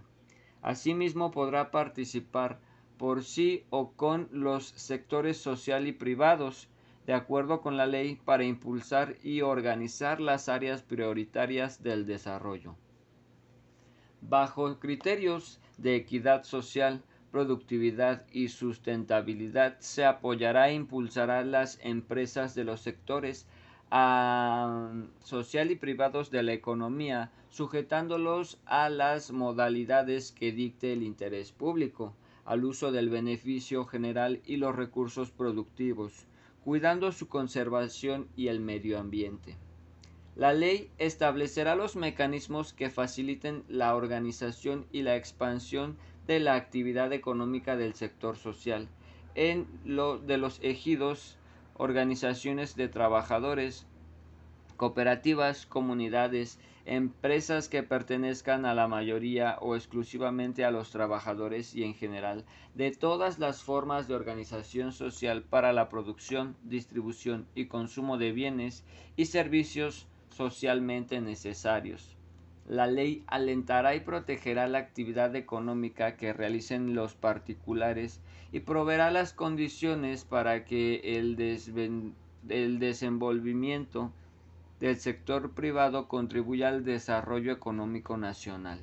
Asimismo 0.60 1.30
podrá 1.30 1.70
participar 1.70 2.58
por 2.98 3.24
sí 3.24 3.64
o 3.70 3.92
con 3.92 4.28
los 4.30 4.66
sectores 4.76 5.38
social 5.38 5.86
y 5.86 5.92
privados, 5.92 6.68
de 7.06 7.14
acuerdo 7.14 7.60
con 7.60 7.76
la 7.76 7.86
ley, 7.86 8.18
para 8.24 8.44
impulsar 8.44 9.16
y 9.22 9.40
organizar 9.42 10.20
las 10.20 10.48
áreas 10.48 10.82
prioritarias 10.82 11.82
del 11.82 12.04
desarrollo. 12.04 12.74
Bajo 14.20 14.80
criterios 14.80 15.60
de 15.78 15.94
equidad 15.94 16.42
social, 16.42 17.02
productividad 17.30 18.24
y 18.32 18.48
sustentabilidad 18.48 19.76
se 19.78 20.04
apoyará 20.04 20.70
e 20.70 20.74
impulsará 20.74 21.44
las 21.44 21.78
empresas 21.82 22.54
de 22.54 22.64
los 22.64 22.80
sectores 22.80 23.46
social 25.20 25.70
y 25.70 25.76
privados 25.76 26.30
de 26.30 26.42
la 26.42 26.54
economía, 26.54 27.30
sujetándolos 27.50 28.58
a 28.66 28.88
las 28.88 29.30
modalidades 29.30 30.32
que 30.32 30.50
dicte 30.50 30.92
el 30.92 31.04
interés 31.04 31.52
público, 31.52 32.14
al 32.44 32.64
uso 32.64 32.90
del 32.90 33.10
beneficio 33.10 33.84
general 33.84 34.40
y 34.44 34.56
los 34.56 34.74
recursos 34.74 35.30
productivos, 35.30 36.26
cuidando 36.66 37.12
su 37.12 37.28
conservación 37.28 38.26
y 38.34 38.48
el 38.48 38.58
medio 38.58 38.98
ambiente. 38.98 39.56
La 40.34 40.52
ley 40.52 40.90
establecerá 40.98 41.76
los 41.76 41.94
mecanismos 41.94 42.72
que 42.72 42.90
faciliten 42.90 43.62
la 43.68 43.94
organización 43.94 44.84
y 44.90 45.02
la 45.02 45.14
expansión 45.14 45.96
de 46.26 46.40
la 46.40 46.56
actividad 46.56 47.12
económica 47.12 47.76
del 47.76 47.94
sector 47.94 48.36
social 48.36 48.88
en 49.36 49.68
lo 49.84 50.18
de 50.18 50.38
los 50.38 50.58
ejidos 50.60 51.38
organizaciones 51.74 52.74
de 52.74 52.88
trabajadores, 52.88 53.86
cooperativas, 54.76 55.66
comunidades, 55.66 56.58
empresas 56.86 57.68
que 57.68 57.82
pertenezcan 57.82 58.64
a 58.64 58.74
la 58.74 58.86
mayoría 58.86 59.58
o 59.60 59.74
exclusivamente 59.74 60.64
a 60.64 60.70
los 60.70 60.90
trabajadores 60.90 61.74
y 61.74 61.82
en 61.82 61.94
general 61.94 62.44
de 62.74 62.92
todas 62.92 63.40
las 63.40 63.62
formas 63.62 64.06
de 64.06 64.14
organización 64.14 64.92
social 64.92 65.42
para 65.42 65.72
la 65.72 65.88
producción, 65.88 66.56
distribución 66.62 67.46
y 67.54 67.66
consumo 67.66 68.18
de 68.18 68.30
bienes 68.30 68.84
y 69.16 69.26
servicios 69.26 70.06
socialmente 70.30 71.20
necesarios. 71.20 72.16
La 72.68 72.86
ley 72.86 73.24
alentará 73.26 73.94
y 73.94 74.00
protegerá 74.00 74.66
la 74.66 74.78
actividad 74.78 75.34
económica 75.36 76.16
que 76.16 76.32
realicen 76.32 76.94
los 76.94 77.14
particulares 77.14 78.20
y 78.52 78.60
proveerá 78.60 79.10
las 79.10 79.32
condiciones 79.32 80.24
para 80.24 80.64
que 80.64 81.00
el, 81.16 81.36
el 82.48 82.78
desenvolvimiento 82.78 84.12
del 84.80 84.96
sector 84.96 85.52
privado 85.52 86.06
contribuya 86.06 86.68
al 86.68 86.84
desarrollo 86.84 87.52
económico 87.52 88.16
nacional. 88.16 88.80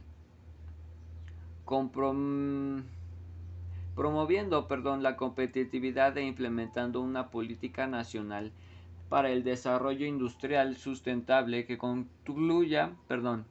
promoviendo 3.96 4.68
perdón, 4.68 5.04
la 5.04 5.16
competitividad 5.16 6.18
e 6.18 6.24
implementando 6.24 7.02
una 7.02 7.30
política 7.30 7.86
nacional 7.86 8.52
para 9.10 9.30
el 9.30 9.44
desarrollo 9.44 10.08
industrial 10.08 10.76
sustentable 10.78 11.66
que 11.66 11.78
concluya, 11.78 12.96
perdón, 13.08 13.46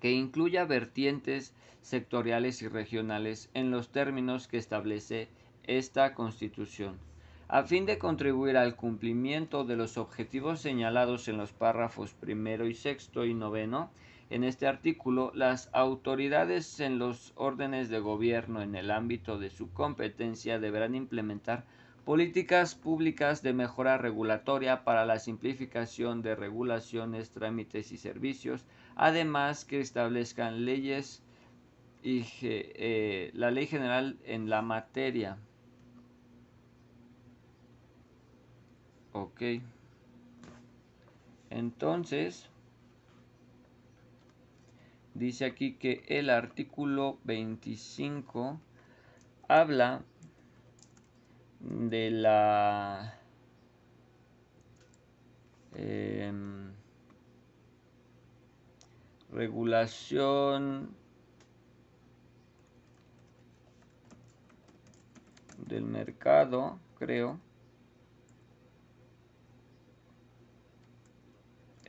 que 0.00 0.12
incluya 0.12 0.64
vertientes 0.64 1.54
sectoriales 1.82 2.62
y 2.62 2.68
regionales 2.68 3.50
en 3.52 3.70
los 3.70 3.90
términos 3.90 4.48
que 4.48 4.56
establece 4.56 5.28
esta 5.64 6.14
Constitución. 6.14 7.09
A 7.52 7.64
fin 7.64 7.84
de 7.84 7.98
contribuir 7.98 8.56
al 8.56 8.76
cumplimiento 8.76 9.64
de 9.64 9.74
los 9.74 9.98
objetivos 9.98 10.60
señalados 10.60 11.26
en 11.26 11.36
los 11.36 11.52
párrafos 11.52 12.14
primero 12.14 12.68
y 12.68 12.74
sexto 12.74 13.24
y 13.24 13.34
noveno, 13.34 13.90
en 14.30 14.44
este 14.44 14.68
artículo, 14.68 15.32
las 15.34 15.68
autoridades 15.72 16.78
en 16.78 17.00
los 17.00 17.32
órdenes 17.34 17.88
de 17.88 17.98
gobierno 17.98 18.62
en 18.62 18.76
el 18.76 18.92
ámbito 18.92 19.36
de 19.36 19.50
su 19.50 19.72
competencia 19.72 20.60
deberán 20.60 20.94
implementar 20.94 21.64
políticas 22.04 22.76
públicas 22.76 23.42
de 23.42 23.52
mejora 23.52 23.98
regulatoria 23.98 24.84
para 24.84 25.04
la 25.04 25.18
simplificación 25.18 26.22
de 26.22 26.36
regulaciones, 26.36 27.32
trámites 27.32 27.90
y 27.90 27.96
servicios, 27.96 28.64
además 28.94 29.64
que 29.64 29.80
establezcan 29.80 30.64
leyes 30.64 31.24
y 32.04 32.24
eh, 32.42 33.32
la 33.34 33.50
ley 33.50 33.66
general 33.66 34.20
en 34.22 34.48
la 34.48 34.62
materia. 34.62 35.36
Ok. 39.20 39.42
Entonces, 41.50 42.48
dice 45.12 45.44
aquí 45.44 45.74
que 45.74 46.04
el 46.08 46.30
artículo 46.30 47.18
25 47.24 48.58
habla 49.46 50.04
de 51.60 52.10
la 52.10 53.20
em, 55.74 56.72
regulación 59.30 60.96
del 65.58 65.84
mercado, 65.84 66.78
creo, 66.98 67.38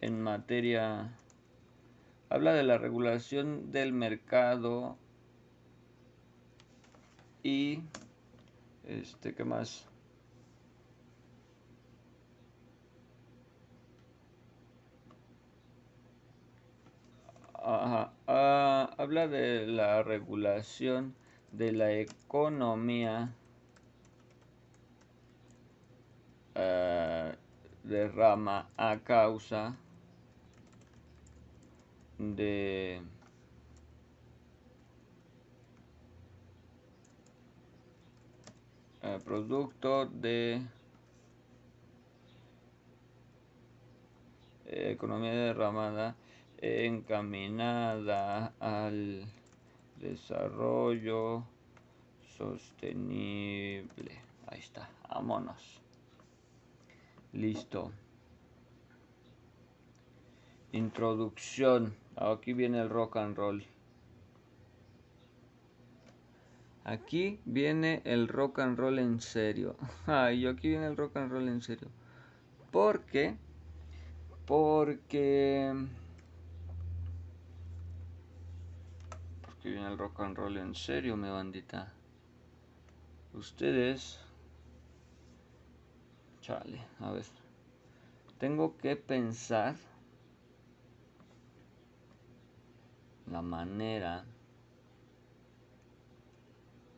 en 0.01 0.19
materia, 0.19 1.15
habla 2.29 2.53
de 2.53 2.63
la 2.63 2.77
regulación 2.79 3.71
del 3.71 3.93
mercado 3.93 4.97
y, 7.43 7.81
este, 8.83 9.35
¿qué 9.35 9.43
más? 9.43 9.87
Ah, 17.63 18.11
habla 18.97 19.27
de 19.27 19.67
la 19.67 20.01
regulación 20.01 21.13
de 21.51 21.71
la 21.71 21.91
economía 21.91 23.35
uh, 26.55 27.35
de 27.83 28.07
rama 28.07 28.67
a 28.77 28.97
causa 29.03 29.75
de 32.21 33.01
uh, 39.01 39.19
producto 39.23 40.05
de 40.05 40.61
economía 44.67 45.33
derramada 45.33 46.15
encaminada 46.59 48.53
al 48.59 49.25
desarrollo 49.99 51.43
sostenible. 52.37 54.21
Ahí 54.45 54.59
está, 54.59 54.87
vámonos. 55.09 55.81
Listo. 57.33 57.91
Introducción. 60.71 62.00
Aquí 62.15 62.53
viene 62.53 62.79
el 62.79 62.89
rock 62.89 63.17
and 63.17 63.37
roll. 63.37 63.63
Aquí 66.83 67.39
viene 67.45 68.01
el 68.05 68.27
rock 68.27 68.59
and 68.59 68.77
roll 68.77 68.99
en 68.99 69.21
serio. 69.21 69.75
Ay, 70.07 70.47
aquí 70.47 70.69
viene 70.69 70.87
el 70.87 70.97
rock 70.97 71.17
and 71.17 71.31
roll 71.31 71.47
en 71.47 71.61
serio. 71.61 71.89
¿Por 72.71 73.01
qué? 73.01 73.35
Porque 74.45 75.73
que 79.61 79.69
viene 79.69 79.87
el 79.87 79.97
rock 79.97 80.21
and 80.21 80.35
roll 80.35 80.57
en 80.57 80.73
serio, 80.73 81.15
mi 81.15 81.29
bandita. 81.29 81.93
Ustedes... 83.33 84.19
Chale, 86.41 86.81
a 86.99 87.11
ver. 87.11 87.25
Tengo 88.39 88.75
que 88.77 88.95
pensar 88.95 89.75
la 93.31 93.41
manera 93.41 94.25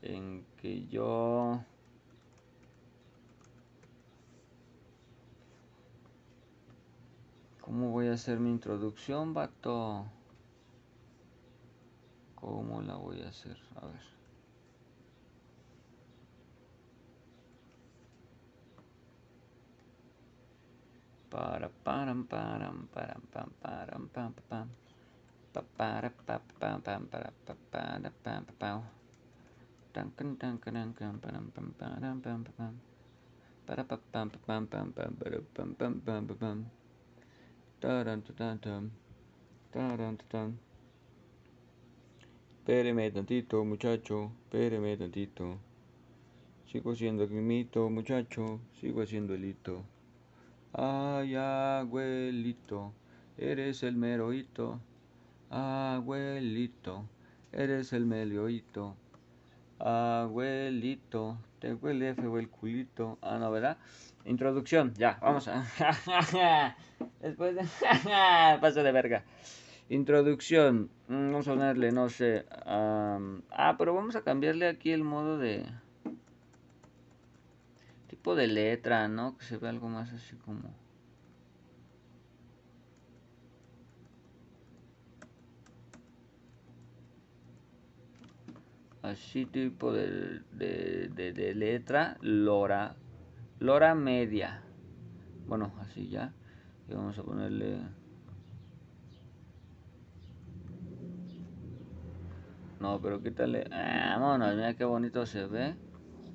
en 0.01 0.45
que 0.57 0.87
yo 0.87 1.63
¿Cómo 7.61 7.91
voy 7.91 8.07
a 8.07 8.13
hacer 8.13 8.39
mi 8.39 8.51
introducción, 8.51 9.33
vato? 9.33 10.05
¿Cómo 12.35 12.81
la 12.81 12.95
voy 12.95 13.21
a 13.21 13.29
hacer? 13.29 13.57
A 13.77 13.87
ver. 13.87 14.01
Para 21.29 21.69
param 21.69 22.25
param 22.25 22.87
param 22.93 23.21
pam 23.31 23.49
param 23.61 24.07
pam 24.09 24.33
pam 24.49 24.82
Espéreme 42.57 43.11
tantito, 43.11 43.63
muchacho, 43.65 44.31
espéreme 44.45 44.97
tantito. 44.97 45.59
Sigo 46.65 46.95
siendo 46.95 47.23
el 47.23 47.29
mito, 47.29 47.89
muchacho, 47.89 48.59
sigo 48.79 49.01
haciendo 49.01 49.33
el 49.35 49.45
hito. 49.45 49.83
Ay, 50.71 51.35
abuelito, 51.35 52.93
eres 53.37 53.83
el 53.83 53.95
meroito. 53.97 54.79
Abuelito, 55.53 57.07
eres 57.51 57.93
el 57.93 58.07
melioito. 58.07 58.95
Abuelito, 59.77 61.37
te 61.59 61.75
huele 61.75 62.15
feo 62.15 62.39
el 62.39 62.49
culito. 62.49 63.19
Ah, 63.21 63.37
no, 63.37 63.51
¿verdad? 63.51 63.77
Introducción, 64.25 64.95
ya, 64.95 65.19
vamos 65.21 65.47
a. 65.47 65.63
Después 67.21 67.53
de. 67.55 67.61
Paso 68.61 68.81
de 68.81 68.91
verga. 68.91 69.25
Introducción. 69.89 70.89
Mm, 71.07 71.31
vamos 71.33 71.47
a 71.47 71.51
ponerle, 71.51 71.91
no 71.91 72.09
sé. 72.09 72.47
ah, 72.65 73.75
pero 73.77 73.93
vamos 73.93 74.15
a 74.15 74.23
cambiarle 74.23 74.67
aquí 74.67 74.91
el 74.91 75.03
modo 75.03 75.37
de. 75.37 75.67
Tipo 78.07 78.33
de 78.33 78.47
letra, 78.47 79.07
¿no? 79.07 79.37
Que 79.37 79.45
se 79.45 79.57
vea 79.57 79.69
algo 79.69 79.87
más 79.87 80.11
así 80.13 80.35
como. 80.37 80.82
Así 89.03 89.45
tipo 89.45 89.91
de, 89.91 90.39
de, 90.53 91.33
de, 91.33 91.53
letra. 91.53 92.17
Lora. 92.21 92.95
Lora 93.59 93.95
media. 93.95 94.63
Bueno, 95.45 95.73
así 95.81 96.07
ya. 96.07 96.33
Y 96.87 96.93
vamos 96.93 97.19
a 97.19 97.23
ponerle. 97.23 97.79
No, 102.79 103.01
pero 103.01 103.21
quítale. 103.21 103.65
Ah, 103.73 104.17
vámonos, 104.19 104.55
mira 104.55 104.73
qué 104.75 104.85
bonito 104.85 105.25
se 105.25 105.47
ve. 105.47 105.75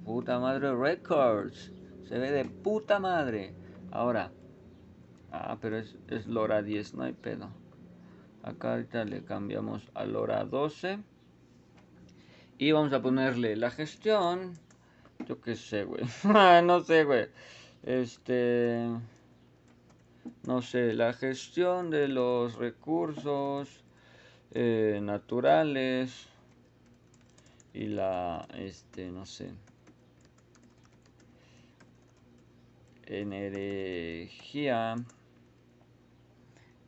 Puta 0.04 0.38
madre 0.38 0.76
Records. 0.76 1.72
Se 2.04 2.18
ve 2.18 2.30
de 2.30 2.44
puta 2.44 3.00
madre. 3.00 3.54
Ahora. 3.90 4.30
Ah, 5.32 5.56
pero 5.58 5.78
es, 5.78 5.96
es 6.08 6.26
Lora 6.26 6.60
10, 6.60 6.94
no 6.94 7.04
hay 7.04 7.14
pedo. 7.14 7.48
Acá 8.42 8.72
ahorita 8.72 9.06
le 9.06 9.24
cambiamos 9.24 9.90
a 9.94 10.04
Lora 10.04 10.44
12. 10.44 10.98
Y 12.58 12.72
vamos 12.72 12.92
a 12.92 13.00
ponerle 13.00 13.56
la 13.56 13.70
gestión. 13.70 14.54
Yo 15.26 15.40
qué 15.40 15.54
sé, 15.54 15.84
güey. 15.84 16.02
no 16.64 16.80
sé, 16.80 17.04
güey. 17.04 17.28
Este. 17.84 18.88
No 20.44 20.60
sé, 20.62 20.92
la 20.92 21.12
gestión 21.12 21.90
de 21.90 22.08
los 22.08 22.56
recursos 22.56 23.84
eh, 24.52 24.98
naturales 25.02 26.26
y 27.72 27.86
la, 27.86 28.48
este, 28.54 29.10
no 29.10 29.24
sé, 29.26 29.50
energía 33.06 34.96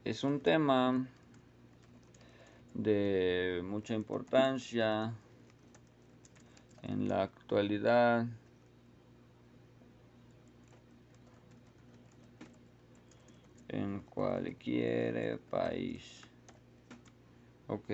es 0.04 0.24
un 0.24 0.40
tema 0.40 1.06
de 2.74 3.62
mucha 3.64 3.94
importancia 3.94 5.12
en 6.82 7.08
la 7.08 7.22
actualidad 7.22 8.26
en 13.68 14.00
cualquier 14.00 15.38
país 15.50 16.22
ok 17.66 17.90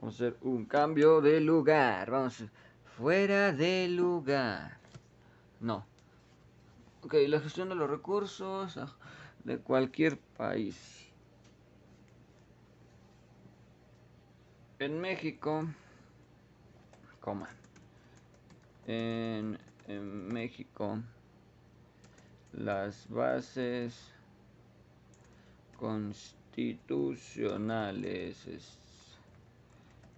Vamos 0.00 0.14
a 0.20 0.26
hacer 0.26 0.38
un 0.42 0.64
cambio 0.64 1.20
de 1.20 1.40
lugar. 1.40 2.10
Vamos. 2.10 2.44
Fuera 2.96 3.52
de 3.52 3.88
lugar. 3.88 4.78
No. 5.60 5.84
Ok, 7.02 7.14
la 7.26 7.40
gestión 7.40 7.68
de 7.68 7.74
los 7.74 7.90
recursos 7.90 8.78
de 9.42 9.58
cualquier 9.58 10.16
país. 10.36 11.10
En 14.78 15.00
México, 15.00 15.66
en 18.86 19.58
México, 20.32 20.98
las 22.52 23.08
bases 23.08 24.12
constitucionales 25.78 28.46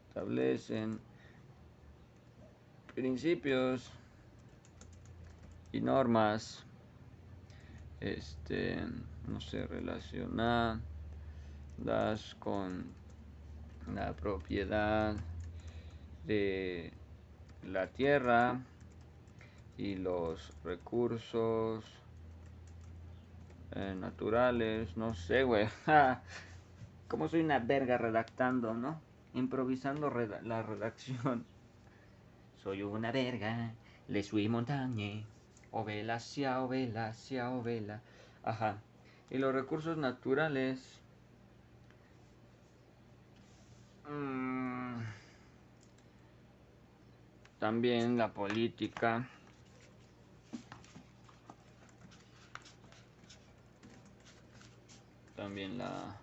establecen 0.09 1.01
principios 2.95 3.91
y 5.73 5.81
normas 5.81 6.65
este 8.01 8.79
no 9.27 9.41
sé 9.41 9.67
relacionadas 9.67 10.81
con 12.39 12.93
la 13.95 14.13
propiedad 14.15 15.17
de 16.25 16.93
la 17.65 17.87
tierra 17.89 18.61
y 19.77 19.97
los 19.97 20.53
recursos 20.65 21.85
eh, 23.73 23.95
naturales 23.99 24.97
no 24.97 25.15
sé 25.15 25.45
güey 25.45 25.69
como 27.09 27.29
soy 27.29 27.41
una 27.41 27.59
verga 27.59 27.99
redactando 27.99 28.75
no 28.75 29.11
improvisando 29.35 30.11
la 30.11 30.63
redacción. 30.63 31.45
Soy 32.63 32.83
una 32.83 33.11
verga, 33.11 33.73
le 34.09 34.23
suis 34.23 34.51
montañe, 34.51 35.25
ovela, 35.71 36.21
sia, 36.21 36.63
ovela, 36.63 37.13
sia, 37.15 37.51
ovela. 37.51 38.03
Ajá. 38.43 38.79
Y 39.31 39.39
los 39.39 39.55
recursos 39.55 39.97
naturales. 39.97 41.01
Mm, 44.09 45.01
también 47.61 48.17
la 48.17 48.33
política. 48.33 49.29
También 55.37 55.79
la, 55.79 56.17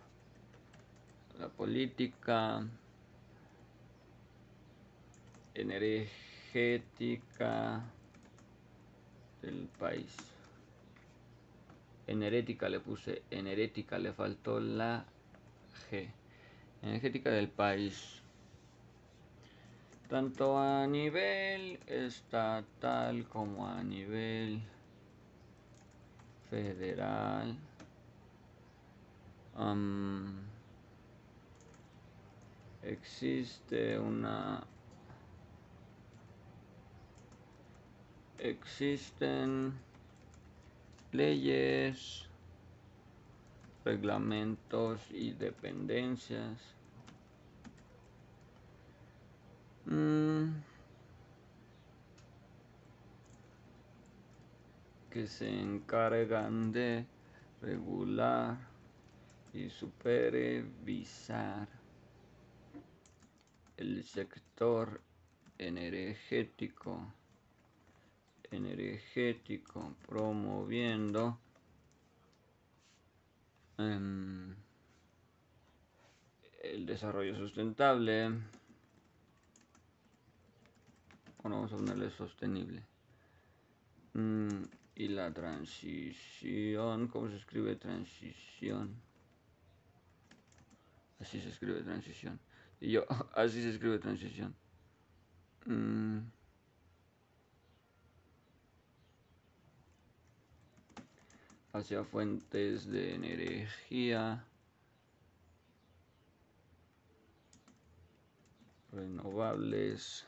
la 1.39 1.47
política 1.47 2.65
energética 5.53 7.03
del 9.41 9.67
país. 9.79 10.15
Enerética 12.07 12.67
le 12.67 12.79
puse, 12.79 13.21
enerética 13.29 13.99
le 13.99 14.11
faltó 14.11 14.59
la 14.59 15.05
G. 15.91 16.09
Energética 16.81 17.29
del 17.29 17.49
país. 17.49 18.23
Tanto 20.07 20.57
a 20.57 20.87
nivel 20.87 21.79
estatal 21.85 23.27
como 23.27 23.67
a 23.67 23.83
nivel 23.83 24.61
federal. 26.49 27.57
existe 32.83 33.99
una 33.99 34.63
existen 38.37 39.73
leyes, 41.11 42.29
reglamentos 43.83 45.01
y 45.09 45.31
dependencias. 45.31 46.76
Mm. 49.89 50.61
Que 55.09 55.27
se 55.27 55.49
encargan 55.49 56.71
de 56.71 57.05
regular 57.61 58.57
y 59.53 59.69
supervisar 59.69 61.67
el 63.77 64.03
sector 64.03 65.01
energético 65.57 67.13
energético 68.51 69.95
promoviendo 70.07 71.37
em, 73.77 74.55
el 76.63 76.85
desarrollo 76.85 77.35
sustentable 77.35 78.31
vamos 81.55 81.73
a 81.73 81.77
ponerle 81.77 82.09
sostenible. 82.09 82.83
Mm, 84.13 84.63
y 84.95 85.07
la 85.09 85.31
transición 85.31 87.07
¿cómo 87.07 87.29
se 87.29 87.37
escribe 87.37 87.75
transición? 87.75 88.95
así 91.19 91.41
se 91.41 91.49
escribe 91.49 91.81
transición. 91.81 92.39
Y 92.79 92.91
yo 92.91 93.05
así 93.33 93.61
se 93.61 93.71
escribe 93.71 93.99
transición. 93.99 94.55
Mm. 95.65 96.19
hacia 101.77 102.03
fuentes 102.03 102.87
de 102.87 103.13
energía. 103.13 104.43
Renovables 108.91 110.26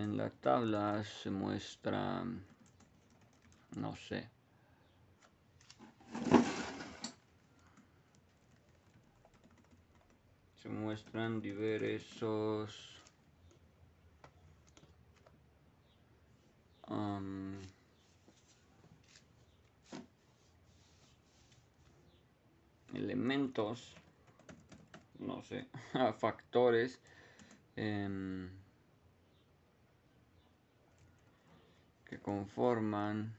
en 0.00 0.16
la 0.16 0.30
tabla 0.30 1.04
se 1.04 1.30
muestra 1.30 2.24
no 3.76 3.96
sé. 3.96 4.28
Se 10.62 10.68
muestran 10.68 11.40
diversos 11.40 13.00
elementos, 22.92 23.94
no 25.18 25.42
sé, 25.42 25.66
factores 26.18 27.00
em, 27.76 28.59
que 32.10 32.18
conforman 32.18 33.32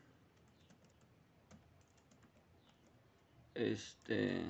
este 3.54 4.46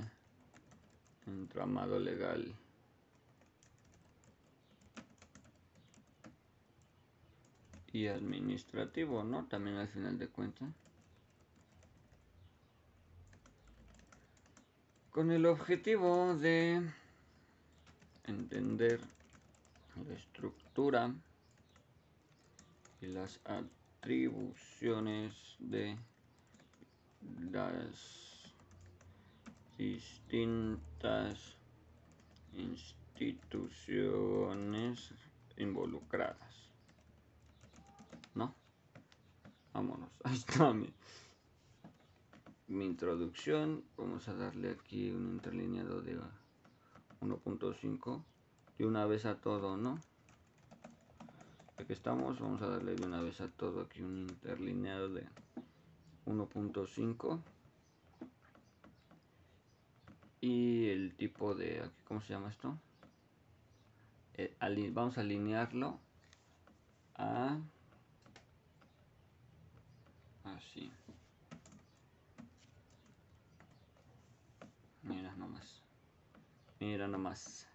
entramado 1.25 1.99
legal. 1.99 2.55
y 7.93 8.07
administrativo, 8.07 9.21
¿no? 9.21 9.47
También 9.47 9.75
al 9.75 9.89
final 9.89 10.17
de 10.17 10.29
cuentas. 10.29 10.69
Con 15.09 15.29
el 15.29 15.45
objetivo 15.45 16.33
de 16.35 16.89
entender 18.23 19.01
la 20.07 20.13
estructura 20.13 21.13
y 23.01 23.07
las 23.07 23.41
atribuciones 24.01 25.55
de 25.59 25.95
las 27.51 28.51
distintas 29.77 31.55
instituciones 32.51 35.13
involucradas. 35.57 36.71
¿no? 38.33 38.55
Vámonos, 39.71 40.09
está 40.33 40.73
mi, 40.73 40.91
mi 42.69 42.85
introducción. 42.85 43.83
Vamos 43.97 44.27
a 44.27 44.33
darle 44.33 44.71
aquí 44.71 45.11
un 45.11 45.29
interlineado 45.29 46.01
de 46.01 46.19
1.5 47.21 48.23
de 48.79 48.85
una 48.87 49.05
vez 49.05 49.25
a 49.25 49.39
todo, 49.39 49.77
¿no? 49.77 49.99
Ya 51.81 51.87
que 51.87 51.93
estamos, 51.93 52.39
vamos 52.39 52.61
a 52.61 52.67
darle 52.67 52.93
de 52.93 53.07
una 53.07 53.23
vez 53.23 53.41
a 53.41 53.47
todo 53.47 53.81
aquí 53.81 54.03
un 54.03 54.29
interlineado 54.29 55.09
de 55.09 55.27
1.5 56.27 57.41
y 60.41 60.89
el 60.89 61.15
tipo 61.15 61.55
de 61.55 61.79
aquí 61.81 62.03
cómo 62.03 62.21
se 62.21 62.33
llama 62.33 62.49
esto 62.49 62.77
eh, 64.35 64.55
vamos 64.93 65.17
a 65.17 65.21
alinearlo 65.21 65.99
a 67.15 67.57
Así. 70.43 70.91
Mira 75.01 75.35
nomás. 75.35 75.81
Mira 76.79 77.07
nomás. 77.07 77.67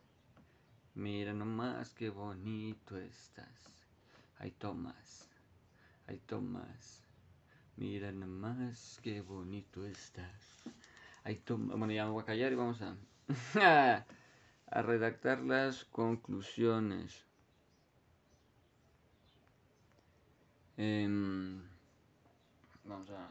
Mira 0.95 1.33
nomás 1.33 1.93
qué 1.93 2.09
bonito 2.09 2.97
estás. 2.99 3.76
Ay, 4.39 4.53
Tomás. 4.53 5.29
Ay, 6.07 6.19
Tomás. 6.27 7.03
Mira 7.77 8.11
nomás 8.13 9.01
qué 9.03 9.21
bonito 9.21 9.87
estás. 9.87 10.63
Ay, 11.25 11.37
Tomás. 11.37 11.79
Bueno, 11.79 11.93
ya 11.93 12.05
me 12.05 12.13
voy 12.13 12.23
a 12.23 12.27
callar 12.27 12.53
y 12.53 12.55
vamos 12.55 12.81
a, 12.83 12.97
a 14.67 14.83
redactar 14.83 15.41
las 15.41 15.85
conclusiones. 15.85 17.25
Eh, 20.79 21.09
Vamos 22.87 23.11
a... 23.11 23.29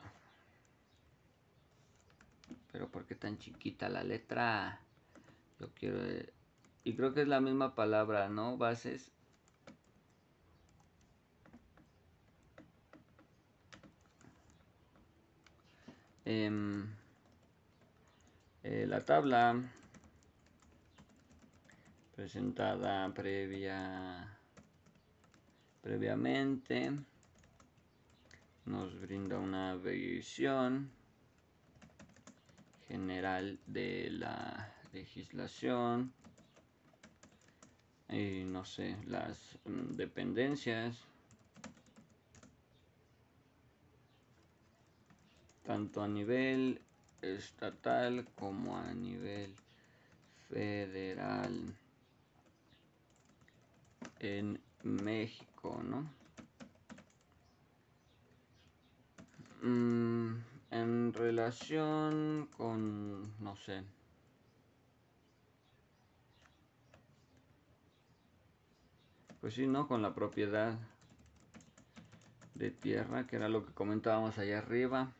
Pero 2.72 2.90
¿por 2.90 3.06
qué 3.06 3.16
tan 3.16 3.38
chiquita 3.38 3.88
la 3.88 4.04
letra? 4.04 4.82
Yo 5.60 5.70
quiero... 5.74 6.00
Y 6.84 6.96
creo 6.96 7.14
que 7.14 7.22
es 7.22 7.28
la 7.28 7.40
misma 7.40 7.74
palabra, 7.74 8.28
¿no? 8.30 8.58
Bases. 8.58 9.15
Em, 16.28 16.88
eh, 18.64 18.88
la 18.88 19.00
tabla 19.06 19.62
presentada 22.16 23.14
previa 23.14 24.26
previamente 25.84 26.92
nos 28.66 29.00
brinda 29.00 29.38
una 29.38 29.76
visión 29.76 30.90
general 32.88 33.60
de 33.68 34.10
la 34.10 34.74
legislación 34.94 36.12
y 38.10 38.46
no 38.46 38.66
sé, 38.66 38.98
las 39.06 39.60
mm, 39.66 39.92
dependencias 39.96 41.06
tanto 45.66 46.02
a 46.02 46.08
nivel 46.08 46.80
estatal 47.22 48.26
como 48.36 48.78
a 48.78 48.94
nivel 48.94 49.54
federal 50.50 51.76
en 54.20 54.60
México, 54.84 55.82
¿no? 55.84 56.10
Mm, 59.64 60.36
en 60.72 61.14
relación 61.14 62.48
con, 62.56 63.22
no 63.44 63.56
sé. 63.56 63.84
Pues 69.42 69.56
sí, 69.56 69.68
¿no? 69.68 69.88
Con 69.88 70.02
la 70.02 70.14
propiedad 70.14 70.78
de 72.56 72.72
tierra, 72.72 73.28
que 73.28 73.36
era 73.36 73.50
lo 73.50 73.66
que 73.66 73.74
comentábamos 73.74 74.38
allá 74.38 74.60
arriba. 74.60 75.12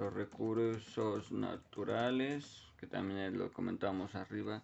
Los 0.00 0.14
recursos 0.14 1.30
naturales, 1.30 2.72
que 2.78 2.86
también 2.86 3.36
lo 3.36 3.52
comentábamos 3.52 4.14
arriba. 4.14 4.62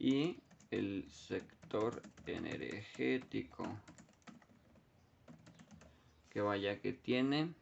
Y 0.00 0.40
el 0.72 1.08
sector 1.08 2.02
energético. 2.26 3.68
Que 6.28 6.40
vaya 6.40 6.80
que 6.80 6.92
tiene 6.92 7.54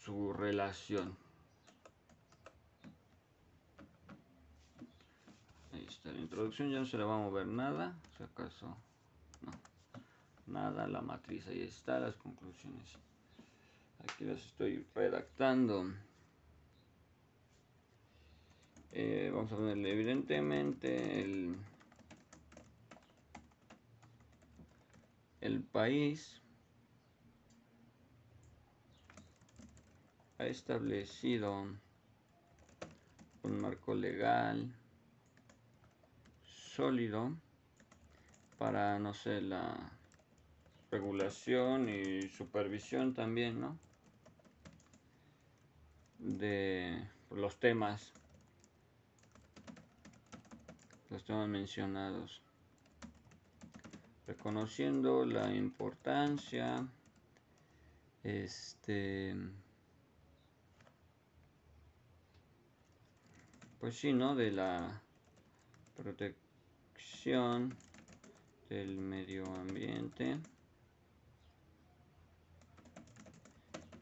su 0.00 0.32
relación. 0.32 1.16
Ahí 5.72 5.86
está 5.88 6.10
la 6.10 6.18
introducción, 6.18 6.72
ya 6.72 6.80
no 6.80 6.86
se 6.86 6.98
le 6.98 7.04
va 7.04 7.14
a 7.14 7.18
mover 7.18 7.46
nada, 7.46 7.96
si 8.16 8.24
acaso, 8.24 8.76
no, 9.42 9.52
nada, 10.46 10.86
la 10.86 11.00
matriz, 11.00 11.46
ahí 11.46 11.62
está, 11.62 11.98
las 12.00 12.16
conclusiones. 12.16 12.98
Aquí 14.02 14.24
las 14.24 14.44
estoy 14.44 14.86
redactando. 14.94 15.92
Eh, 18.92 19.30
vamos 19.34 19.50
a 19.52 19.56
ponerle 19.56 19.92
evidentemente 19.92 21.20
el, 21.20 21.56
el 25.40 25.62
país 25.62 26.40
ha 30.38 30.46
establecido 30.46 31.66
un 33.42 33.60
marco 33.60 33.94
legal 33.94 34.72
sólido 36.44 37.36
para, 38.58 38.98
no 38.98 39.12
sé, 39.12 39.40
la 39.40 39.90
regulación 40.94 41.88
y 41.88 42.28
supervisión 42.28 43.14
también, 43.14 43.60
¿no? 43.60 43.76
De 46.20 47.08
los 47.32 47.58
temas, 47.58 48.12
los 51.10 51.24
temas 51.24 51.48
mencionados, 51.48 52.40
reconociendo 54.28 55.26
la 55.26 55.52
importancia, 55.52 56.86
este, 58.22 59.34
pues 63.80 63.96
sí, 63.96 64.12
¿no? 64.12 64.36
De 64.36 64.52
la 64.52 65.02
protección 65.96 67.74
del 68.68 68.96
medio 68.96 69.44
ambiente, 69.56 70.38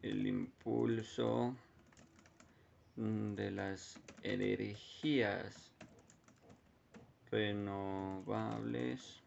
el 0.02 0.26
impulso 0.26 1.56
de 2.96 3.50
las 3.50 3.98
energías 4.22 5.72
renovables 7.30 9.22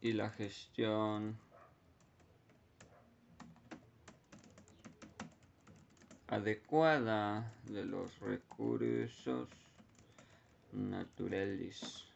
y 0.00 0.12
la 0.12 0.30
gestión 0.30 1.38
adecuada 6.28 7.52
de 7.64 7.84
los 7.84 8.18
recursos 8.20 9.48
naturales. 10.72 12.08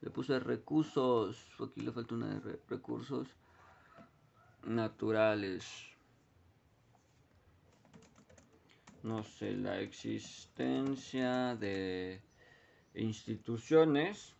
Le 0.00 0.10
puse 0.10 0.38
recursos, 0.38 1.46
aquí 1.60 1.80
le 1.80 1.92
falta 1.92 2.14
una 2.14 2.38
de 2.38 2.60
recursos 2.68 3.28
naturales. 4.64 5.93
No 9.04 9.22
sé, 9.22 9.52
la 9.52 9.80
existencia 9.80 11.54
de 11.56 12.22
instituciones 12.94 14.34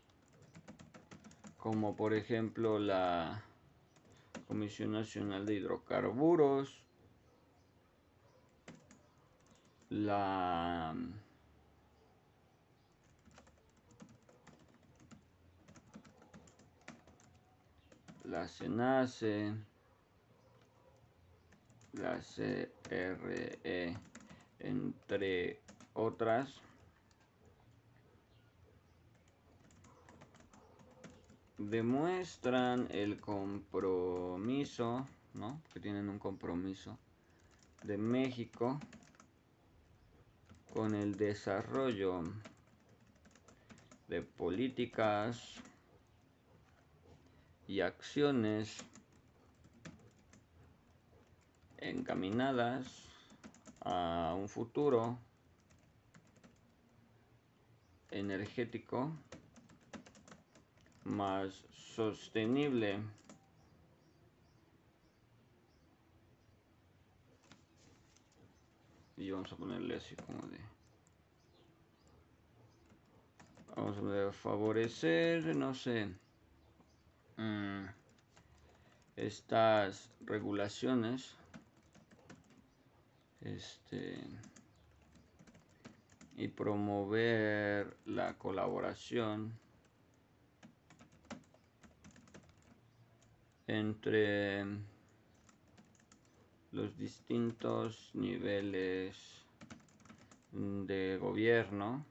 como 1.58 1.94
por 1.94 2.14
ejemplo 2.14 2.78
la 2.78 3.44
Comisión 4.46 4.92
Nacional 4.92 5.44
de 5.44 5.54
Hidrocarburos, 5.54 6.82
la 9.90 10.94
la 18.24 18.48
la 21.92 22.18
CRE, 22.22 23.96
entre 24.64 25.60
otras. 25.92 26.60
demuestran 31.56 32.88
el 32.90 33.20
compromiso, 33.20 35.06
¿no? 35.34 35.62
Que 35.72 35.80
tienen 35.80 36.08
un 36.08 36.18
compromiso 36.18 36.98
de 37.84 37.96
México 37.96 38.80
con 40.72 40.94
el 40.94 41.14
desarrollo 41.14 42.22
de 44.08 44.22
políticas 44.22 45.54
y 47.66 47.80
acciones 47.80 48.78
encaminadas 51.78 53.13
a 53.84 54.34
un 54.36 54.48
futuro 54.48 55.18
energético 58.10 59.10
más 61.04 61.64
sostenible. 61.70 63.00
y 69.16 69.30
vamos 69.30 69.52
a 69.52 69.56
ponerle 69.56 69.96
así 69.96 70.16
como 70.16 70.40
de 70.48 70.58
vamos 73.76 73.96
a 73.98 74.32
favorecer 74.32 75.54
no 75.56 75.72
sé 75.72 76.08
mm, 77.36 77.84
estas 79.16 80.10
regulaciones 80.26 81.36
este 83.44 84.18
y 86.36 86.48
promover 86.48 87.96
la 88.06 88.36
colaboración 88.36 89.52
entre 93.66 94.64
los 96.72 96.96
distintos 96.98 98.10
niveles 98.14 99.44
de 100.52 101.18
gobierno 101.20 102.04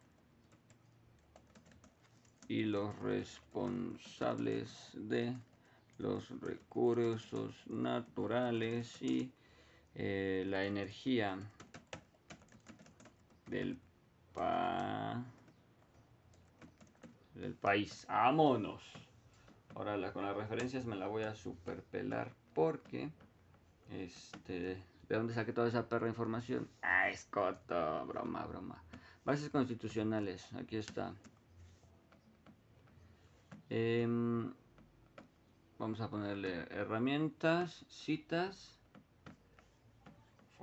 y 2.48 2.64
los 2.64 2.98
responsables 3.00 4.92
de 4.94 5.36
los 5.98 6.30
recursos 6.42 7.56
naturales 7.68 9.02
y 9.02 9.32
eh, 9.96 10.44
la 10.48 10.66
energía 10.66 11.38
del, 13.48 13.80
del 17.36 17.54
país. 17.56 18.06
¡Vámonos! 18.08 18.82
Ahora 19.76 20.14
con 20.14 20.26
las 20.26 20.36
referencias 20.36 20.86
me 20.86 20.96
la 20.96 21.08
voy 21.08 21.24
a 21.24 21.36
superpelar 21.36 22.32
porque 22.54 23.10
este, 23.90 24.84
¿de 25.08 25.16
dónde 25.16 25.34
saqué 25.34 25.54
toda 25.54 25.68
esa 25.68 25.88
perra 25.88 26.08
información? 26.08 26.68
Ah, 26.82 27.10
escoto, 27.10 28.06
broma, 28.06 28.46
broma. 28.46 28.84
Bases 29.26 29.50
constitucionales, 29.50 30.52
aquí 30.54 30.78
está. 30.78 31.14
Em, 33.70 34.54
vamos 35.80 36.02
a 36.02 36.10
ponerle 36.10 36.68
herramientas, 36.70 37.86
citas, 37.88 38.80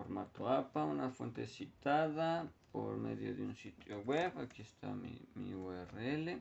formato 0.00 0.48
APA, 0.48 0.84
una 0.86 1.10
fuente 1.10 1.46
citada 1.46 2.50
por 2.72 2.96
medio 2.96 3.34
de 3.34 3.42
un 3.42 3.54
sitio 3.54 4.00
web. 4.00 4.32
Aquí 4.38 4.62
está 4.62 4.88
mi, 4.94 5.20
URL. 5.52 6.40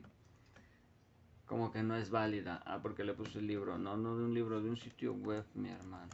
Como 1.46 1.70
que 1.70 1.84
no 1.84 1.98
es 1.98 2.10
válida. 2.10 2.64
Ah, 2.66 2.80
porque 2.82 3.04
le 3.04 3.14
puse 3.14 3.40
el 3.40 3.48
libro. 3.48 3.78
No, 3.78 3.98
no 3.98 4.16
de 4.16 4.24
un 4.24 4.34
libro, 4.34 4.62
de 4.62 4.70
un 4.70 4.78
sitio 4.78 5.14
web, 5.14 5.44
mi 5.56 5.70
hermano. 5.70 6.10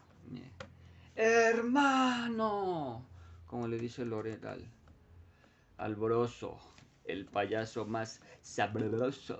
Hermano, 1.15 3.05
como 3.45 3.67
le 3.67 3.77
dice 3.77 4.05
Loret 4.05 4.43
al, 4.43 4.67
el 7.03 7.25
payaso 7.25 7.85
más 7.85 8.21
sabroso. 8.41 9.39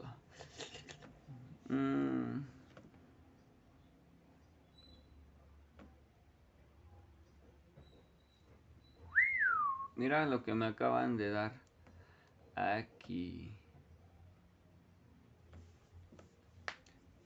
Mm. 1.69 2.54
Mira 9.95 10.25
lo 10.25 10.43
que 10.43 10.53
me 10.53 10.65
acaban 10.65 11.17
de 11.17 11.29
dar 11.31 11.53
aquí. 12.55 13.53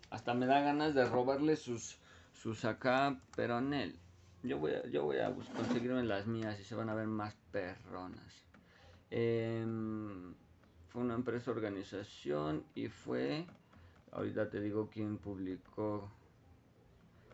Hasta 0.10 0.34
me 0.34 0.46
da 0.46 0.62
ganas 0.62 0.94
de 0.94 1.06
robarle 1.06 1.56
sus 1.56 2.00
sus 2.40 2.64
acá, 2.64 3.20
pero 3.36 3.60
él 3.60 4.00
Yo 4.44 4.58
voy 4.58 4.74
a, 4.74 4.88
yo 4.88 5.04
voy 5.04 5.18
a 5.18 5.34
conseguirme 5.56 6.04
las 6.04 6.26
mías 6.26 6.58
y 6.60 6.64
se 6.64 6.76
van 6.76 6.90
a 6.90 6.94
ver 6.94 7.08
más 7.08 7.36
perronas. 7.52 8.46
Em, 9.12 10.34
fue 10.88 11.02
una 11.02 11.16
empresa 11.16 11.52
organización 11.52 12.64
y 12.76 12.88
fue, 12.88 13.46
ahorita 14.12 14.50
te 14.50 14.62
digo 14.62 14.90
quién 14.90 15.18
publicó, 15.18 16.10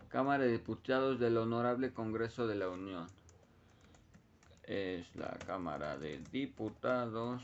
Cámara 0.10 0.46
de 0.46 0.54
Diputados 0.54 1.20
del 1.20 1.38
Honorable 1.38 1.94
Congreso 1.94 2.48
de 2.48 2.56
la 2.56 2.70
Unión. 2.70 3.06
Es 4.68 5.16
la 5.16 5.38
Cámara 5.46 5.98
de 5.98 6.20
Diputados. 6.32 7.44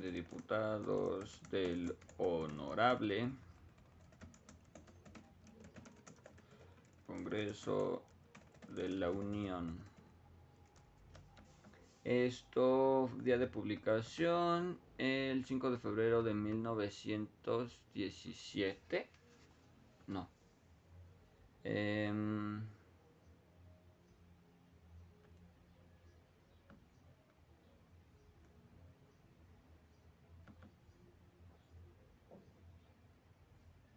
de 0.00 0.12
Diputados 0.12 1.40
del 1.50 1.92
Honorable 2.18 3.32
Congreso 7.08 8.04
de 8.68 8.88
la 8.88 9.10
Unión. 9.10 9.76
Esto, 12.04 13.10
día 13.22 13.36
de 13.36 13.48
publicación, 13.48 14.78
el 14.98 15.44
5 15.44 15.72
de 15.72 15.78
febrero 15.78 16.22
de 16.22 16.32
1917. 16.32 19.17
Em, 21.70 22.62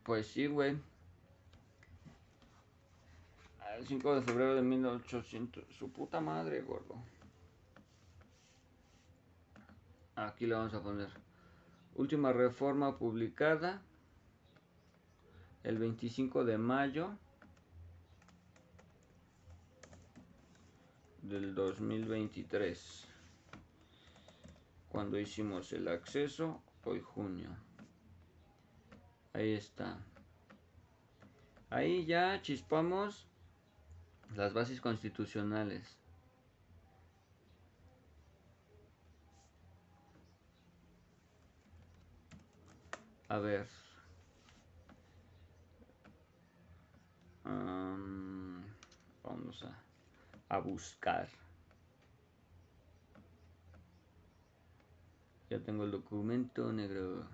pues 0.04 0.28
sí, 0.28 0.48
güey. 0.48 0.78
El 3.78 3.88
5 3.88 4.16
de 4.16 4.22
febrero 4.22 4.56
de 4.56 4.62
1800. 4.62 5.64
Su 5.74 5.94
puta 5.94 6.20
madre, 6.20 6.62
gordo. 6.64 6.96
Aquí 10.18 10.46
le 10.46 10.56
vamos 10.56 10.74
a 10.74 10.84
poner. 10.84 11.10
Última 11.96 12.34
reforma 12.34 12.98
publicada 12.98 13.82
el 15.64 15.78
25 15.78 16.44
de 16.44 16.58
mayo 16.58 17.18
del 21.22 21.54
2023. 21.56 23.08
Cuando 24.90 25.20
hicimos 25.20 25.72
el 25.74 25.88
acceso, 25.88 26.62
hoy 26.84 27.00
junio. 27.00 27.50
Ahí 29.34 29.54
está. 29.54 29.98
Ahí 31.70 32.06
ya 32.06 32.42
chispamos 32.42 33.28
las 34.36 34.54
bases 34.54 34.82
constitucionales. 34.82 35.98
A 43.30 43.40
ver. 43.40 43.68
vamos 49.24 49.64
a, 49.64 49.91
a 50.52 50.60
buscar. 50.60 51.30
Ya 55.50 55.60
tengo 55.60 55.86
el 55.86 55.92
documento 55.92 56.74
negro. 56.74 57.26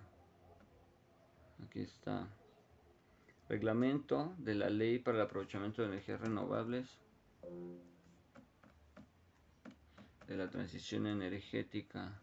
Aquí 1.66 1.82
está. 1.82 2.28
Reglamento 3.50 4.36
de 4.38 4.54
la 4.54 4.70
Ley 4.70 5.00
para 5.00 5.18
el 5.18 5.24
Aprovechamiento 5.24 5.82
de 5.82 5.88
Energías 5.88 6.22
Renovables. 6.22 6.88
De 10.28 10.38
la 10.38 10.48
transición 10.52 11.08
energética. 11.08 12.22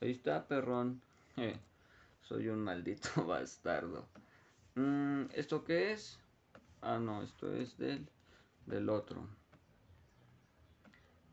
Ahí 0.00 0.12
está, 0.12 0.48
perrón. 0.48 1.02
soy 2.22 2.48
un 2.48 2.60
maldito 2.60 3.10
bastardo. 3.26 4.08
Mm, 4.74 5.24
¿Esto 5.34 5.64
qué 5.64 5.92
es? 5.92 6.23
Ah, 6.86 6.98
no, 6.98 7.22
esto 7.22 7.50
es 7.54 7.78
del, 7.78 8.06
del 8.66 8.90
otro. 8.90 9.26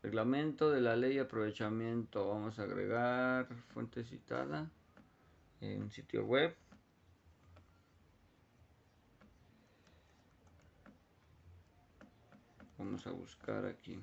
Reglamento 0.02 0.70
de 0.70 0.80
la 0.80 0.96
ley 0.96 1.16
de 1.16 1.20
aprovechamiento. 1.20 2.26
Vamos 2.26 2.58
a 2.58 2.62
agregar 2.62 3.54
fuente 3.74 4.02
citada 4.02 4.70
en 5.60 5.90
sitio 5.90 6.24
web. 6.24 6.56
Vamos 12.78 13.06
a 13.06 13.10
buscar 13.10 13.66
aquí. 13.66 14.02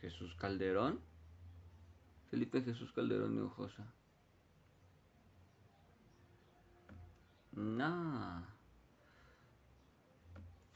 Jesús 0.00 0.34
Calderón. 0.34 1.00
Felipe 2.28 2.60
Jesús 2.62 2.92
Calderón 2.92 3.34
Hinojosa. 3.34 3.95
No. 7.56 8.46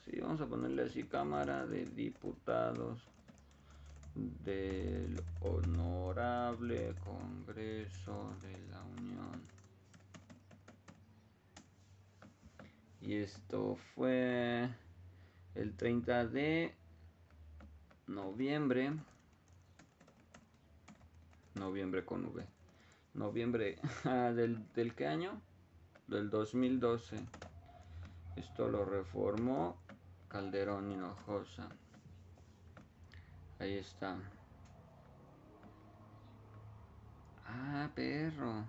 Sí, 0.02 0.18
vamos 0.18 0.40
a 0.40 0.46
ponerle 0.46 0.84
así 0.84 1.04
Cámara 1.04 1.66
de 1.66 1.84
Diputados 1.84 3.06
del 4.14 5.22
Honorable 5.40 6.94
Congreso 7.04 8.34
de 8.40 8.58
la 8.70 8.82
Unión. 8.82 9.42
Y 13.02 13.16
esto 13.16 13.76
fue 13.94 14.70
el 15.54 15.76
30 15.76 16.28
de 16.28 16.74
noviembre. 18.06 18.94
Noviembre 21.56 22.06
con 22.06 22.24
V. 22.24 22.42
Noviembre 23.12 23.76
ah, 24.04 24.32
del, 24.32 24.66
del 24.72 24.94
qué 24.94 25.06
año? 25.06 25.42
Del 26.11 26.28
2012. 26.28 27.16
Esto 28.34 28.68
lo 28.68 28.84
reformó 28.84 29.76
Calderón 30.28 30.90
Hinojosa. 30.90 31.68
Ahí 33.61 33.74
está. 33.74 34.18
Ah, 37.46 37.88
perro. 37.94 38.64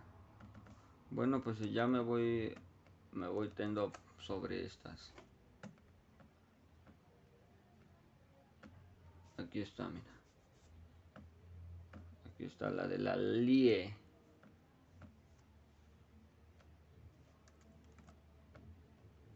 Bueno, 1.10 1.42
pues 1.42 1.60
ya 1.72 1.88
me 1.88 1.98
voy 2.00 2.54
me 3.14 3.28
voy 3.28 3.50
tendo 3.50 3.92
sobre 4.20 4.64
estas. 4.64 5.12
Aquí 9.38 9.62
está, 9.62 9.90
mira. 9.90 10.14
Aquí 12.30 12.44
está 12.44 12.70
la 12.70 12.88
de 12.88 13.00
la 13.00 13.16
LIE. 13.16 14.01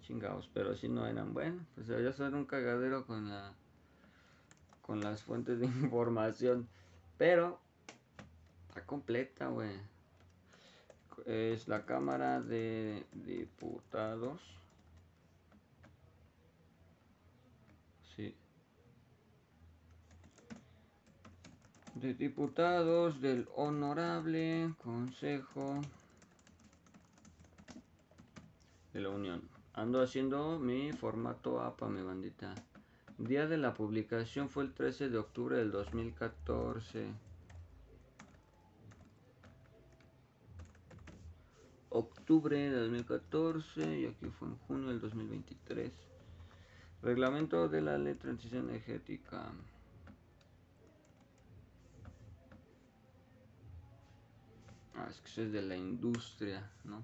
Chingados, 0.06 0.50
pero 0.54 0.76
si 0.76 0.88
no 0.88 1.08
eran 1.08 1.34
bueno, 1.34 1.66
pues 1.74 1.88
ya 1.88 2.14
son 2.14 2.36
un 2.36 2.46
cagadero 2.46 3.08
con 3.08 3.28
la 3.28 3.54
con 4.84 5.02
las 5.02 5.24
fuentes 5.24 5.60
de 5.60 5.66
información. 5.84 6.68
Pero 7.18 7.60
está 8.68 8.86
completa, 8.86 9.48
güey. 9.48 9.72
Es 11.26 11.68
la 11.68 11.86
Cámara 11.86 12.40
de 12.40 13.04
Diputados. 13.14 14.42
Sí. 18.16 18.36
De 21.96 22.14
diputados 22.14 23.22
del 23.22 23.48
Honorable 23.56 24.72
Consejo 24.84 25.82
de 28.94 29.02
la 29.02 29.10
Unión. 29.10 29.55
Ando 29.78 30.02
haciendo 30.02 30.58
mi 30.58 30.94
formato 30.94 31.60
APA, 31.62 31.90
mi 31.90 32.02
bandita. 32.02 32.56
Día 33.18 33.46
de 33.46 33.58
la 33.58 33.74
publicación 33.74 34.48
fue 34.50 34.64
el 34.64 34.74
13 34.74 35.10
de 35.10 35.18
octubre 35.18 35.58
del 35.58 35.70
2014. 35.70 37.12
Octubre 41.90 42.58
de 42.58 42.80
2014 42.80 44.00
y 44.00 44.06
aquí 44.06 44.28
fue 44.28 44.48
en 44.48 44.58
junio 44.60 44.88
del 44.88 45.02
2023. 45.02 45.92
Reglamento 47.02 47.68
de 47.68 47.82
la 47.82 47.98
ley 47.98 48.14
de 48.14 48.20
transición 48.20 48.70
energética. 48.70 49.52
Ah, 54.96 55.08
es 55.10 55.20
que 55.20 55.44
es 55.44 55.52
de 55.52 55.62
la 55.62 55.76
industria, 55.76 56.72
¿no? 56.86 57.04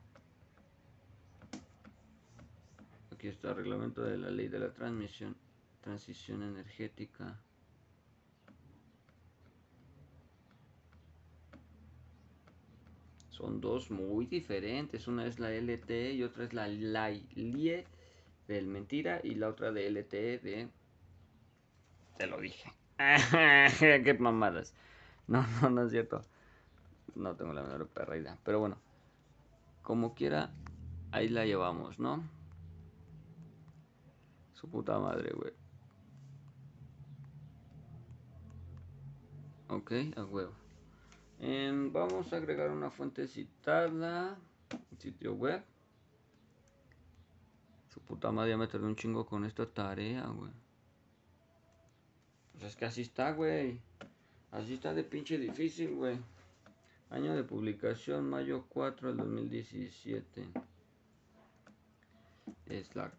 Aquí 3.21 3.27
está 3.27 3.49
el 3.49 3.57
reglamento 3.57 4.01
de 4.01 4.17
la 4.17 4.31
ley 4.31 4.47
de 4.47 4.57
la 4.57 4.73
transmisión 4.73 5.35
transición 5.81 6.41
energética. 6.41 7.39
Son 13.29 13.61
dos 13.61 13.91
muy 13.91 14.25
diferentes. 14.25 15.07
Una 15.07 15.27
es 15.27 15.39
la 15.39 15.51
LTE 15.51 16.13
y 16.13 16.23
otra 16.23 16.45
es 16.45 16.53
la 16.55 16.67
LIE 16.67 17.85
del 18.47 18.65
mentira 18.65 19.21
y 19.23 19.35
la 19.35 19.49
otra 19.49 19.71
de 19.71 19.91
LTE 19.91 20.39
de... 20.39 20.69
Te 22.17 22.25
lo 22.25 22.41
dije. 22.41 22.73
Qué 23.79 24.17
mamadas. 24.19 24.73
No, 25.27 25.45
no, 25.61 25.69
no 25.69 25.83
es 25.83 25.91
cierto. 25.91 26.25
No 27.13 27.35
tengo 27.35 27.53
la 27.53 27.61
menor 27.61 27.87
perra 27.87 28.17
idea. 28.17 28.39
Pero 28.43 28.61
bueno. 28.61 28.79
Como 29.83 30.15
quiera, 30.15 30.49
ahí 31.11 31.29
la 31.29 31.45
llevamos, 31.45 31.99
¿no? 31.99 32.40
Su 34.61 34.69
puta 34.69 34.99
madre, 34.99 35.33
güey. 35.33 35.53
Ok, 39.69 39.91
a 40.15 40.23
huevo. 40.23 40.53
Em, 41.39 41.91
vamos 41.91 42.31
a 42.31 42.37
agregar 42.37 42.69
una 42.69 42.91
fuente 42.91 43.27
citada. 43.27 44.37
Sitio 44.99 45.33
web. 45.33 45.63
Su 47.89 48.01
puta 48.01 48.31
madre 48.31 48.55
me 48.55 48.67
tardé 48.67 48.85
un 48.85 48.95
chingo 48.95 49.25
con 49.25 49.45
esta 49.45 49.65
tarea, 49.65 50.27
güey. 50.27 50.51
Pues 52.51 52.65
es 52.65 52.75
que 52.75 52.85
así 52.85 53.01
está, 53.01 53.31
güey. 53.31 53.81
Así 54.51 54.75
está 54.75 54.93
de 54.93 55.03
pinche 55.03 55.39
difícil, 55.39 55.95
güey. 55.95 56.19
Año 57.09 57.35
de 57.35 57.43
publicación, 57.43 58.29
mayo 58.29 58.65
4 58.69 59.07
del 59.07 59.17
2017. 59.17 60.47
Es 62.67 62.95
la 62.95 63.11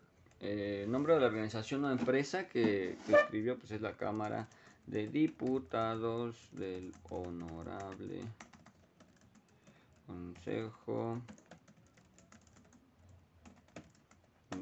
eh, 0.45 0.87
nombre 0.89 1.15
de 1.15 1.21
la 1.21 1.27
organización 1.27 1.85
o 1.85 1.93
empresa 1.93 2.49
que, 2.49 2.99
escribió, 3.09 3.57
pues 3.57 3.71
es 3.71 3.81
la 3.81 3.93
Cámara 3.93 4.49
de 4.89 5.07
Diputados 5.07 6.49
del 6.51 6.93
Honorable 7.11 8.23
Consejo 10.05 11.23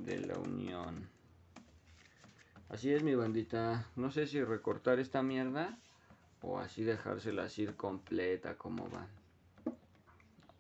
de 0.05 0.21
la 0.21 0.39
Unión. 0.39 1.09
Así 2.69 2.93
es 2.93 3.03
mi 3.03 3.15
bandita. 3.15 3.87
No 3.97 4.11
sé 4.11 4.27
si 4.27 4.45
recortar 4.45 5.01
esta 5.01 5.23
mierda 5.23 5.79
o 6.43 6.59
así 6.59 6.85
dejársela 6.85 7.45
así 7.45 7.67
completa 7.69 8.55
como 8.59 8.89
va. 8.91 9.07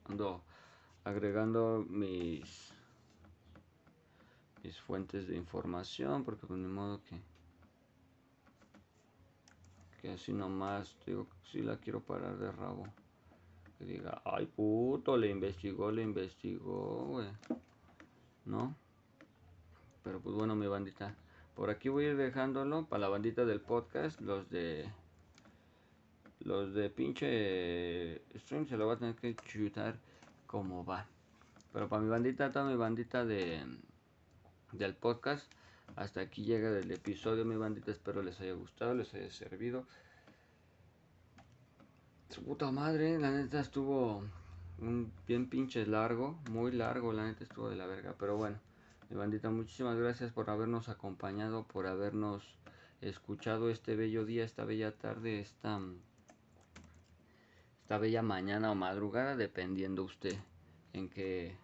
Ando 0.09 0.43
agregando 1.05 1.85
mis 1.89 2.73
mis 4.63 4.81
fuentes 4.81 5.27
de 5.29 5.37
información 5.37 6.25
porque 6.25 6.47
pues, 6.47 6.61
de 6.61 6.69
modo 6.69 7.01
que 7.05 7.21
que 10.01 10.13
así 10.13 10.33
nomás 10.33 10.97
digo 11.07 11.27
si 11.51 11.61
la 11.61 11.77
quiero 11.77 12.01
parar 12.01 12.39
de 12.39 12.51
rabo. 12.51 12.87
Que 13.79 13.85
diga 13.85 14.23
ay 14.25 14.47
puto 14.47 15.17
le 15.17 15.29
investigó 15.29 15.91
le 15.91 16.03
investigó 16.03 17.07
güey 17.07 17.29
no 18.45 18.75
pero 20.03 20.21
pues 20.21 20.35
bueno 20.35 20.55
mi 20.55 20.67
bandita 20.67 21.15
por 21.55 21.71
aquí 21.71 21.89
voy 21.89 22.07
a 22.07 22.11
ir 22.11 22.17
dejándolo 22.17 22.87
para 22.87 23.01
la 23.01 23.09
bandita 23.09 23.45
del 23.45 23.61
podcast 23.61 24.21
los 24.21 24.49
de 24.51 24.87
los 26.41 26.73
de 26.75 26.89
pinche 26.91 28.23
stream 28.39 28.67
se 28.67 28.77
lo 28.77 28.87
va 28.87 28.95
a 28.95 28.99
tener 28.99 29.15
que 29.15 29.35
chutar 29.37 29.99
como 30.47 30.85
va. 30.85 31.07
Pero 31.73 31.89
para 31.89 32.03
mi 32.03 32.09
bandita 32.09 32.51
toda 32.51 32.65
mi 32.65 32.77
bandita 32.77 33.25
de 33.25 33.63
del 34.73 34.95
podcast. 34.95 35.51
Hasta 35.97 36.21
aquí 36.21 36.45
llega 36.45 36.71
el 36.79 36.91
episodio, 36.91 37.45
mi 37.45 37.57
bandita. 37.57 37.91
Espero 37.91 38.23
les 38.23 38.41
haya 38.41 38.53
gustado, 38.55 38.95
les 38.95 39.13
haya 39.15 39.31
servido. 39.31 39.87
Su 42.29 42.43
puta 42.45 42.71
madre, 42.71 43.19
la 43.19 43.31
neta 43.31 43.61
estuvo 43.61 44.23
un 44.79 45.13
bien 45.27 45.49
pinche 45.49 45.85
largo, 45.87 46.39
muy 46.51 46.73
largo, 46.73 47.13
la 47.13 47.25
neta 47.25 47.45
estuvo 47.45 47.69
de 47.69 47.77
la 47.77 47.87
verga. 47.87 48.15
Pero 48.19 48.37
bueno, 48.37 48.59
mi 49.11 49.17
bandita, 49.17 49.51
muchísimas 49.51 49.99
gracias 49.99 50.33
por 50.33 50.49
habernos 50.49 50.89
acompañado, 50.89 51.65
por 51.65 51.87
habernos 51.87 52.57
escuchado 53.01 53.71
este 53.71 53.97
bello 53.97 54.25
día, 54.25 54.45
esta 54.45 54.65
bella 54.65 54.93
tarde, 54.93 55.41
esta, 55.41 55.81
esta 57.83 57.99
bella 57.99 58.23
mañana 58.23 58.71
o 58.71 58.75
madrugada, 58.75 59.37
dependiendo 59.37 60.05
usted 60.05 60.37
en 60.93 61.09
qué 61.09 61.57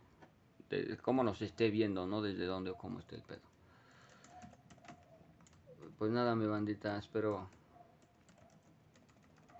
de 0.70 0.96
cómo 0.98 1.22
nos 1.22 1.40
esté 1.42 1.70
viendo, 1.70 2.06
¿no? 2.06 2.22
Desde 2.22 2.44
dónde 2.46 2.70
o 2.70 2.76
cómo 2.76 2.98
esté 2.98 3.16
el 3.16 3.22
pedo. 3.22 3.40
Pues 5.98 6.10
nada, 6.12 6.34
mi 6.34 6.46
bandita, 6.46 6.98
espero. 6.98 7.48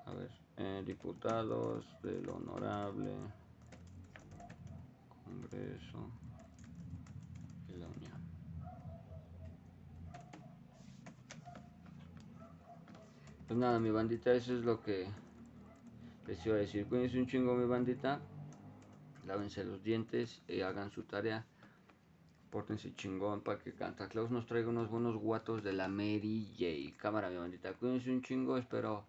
A 0.05 0.13
ver, 0.13 0.31
eh, 0.59 0.83
diputados 0.85 1.85
del 2.03 2.29
Honorable 2.29 3.13
Congreso 5.25 6.11
de 7.69 7.79
la 7.79 7.87
Unión. 7.87 8.13
Pues 13.47 13.59
nada, 13.59 13.79
mi 13.79 13.91
bandita, 13.91 14.33
eso 14.33 14.57
es 14.57 14.65
lo 14.65 14.83
que 14.83 15.07
les 16.27 16.45
iba 16.45 16.57
a 16.57 16.59
decir. 16.59 16.87
Cuídense 16.87 17.19
un 17.19 17.27
chingo, 17.27 17.55
mi 17.55 17.65
bandita 17.65 18.21
lávense 19.27 19.65
los 19.65 19.83
dientes, 19.83 20.43
y 20.49 20.61
hagan 20.61 20.91
su 20.91 21.03
tarea, 21.03 21.45
pórtense 22.51 22.95
chingón 22.95 23.43
para 23.43 23.59
que 23.59 23.73
Santa 23.73 24.09
Claus 24.09 24.31
nos 24.31 24.47
traiga 24.47 24.69
unos 24.69 24.89
buenos 24.89 25.17
guatos 25.17 25.63
de 25.63 25.73
la 25.73 25.89
Mary 25.89 26.49
J. 26.59 26.97
Cámara, 27.01 27.29
mi 27.29 27.37
bandita, 27.37 27.73
cuídense 27.75 28.11
un 28.11 28.23
chingo, 28.23 28.57
espero, 28.57 29.05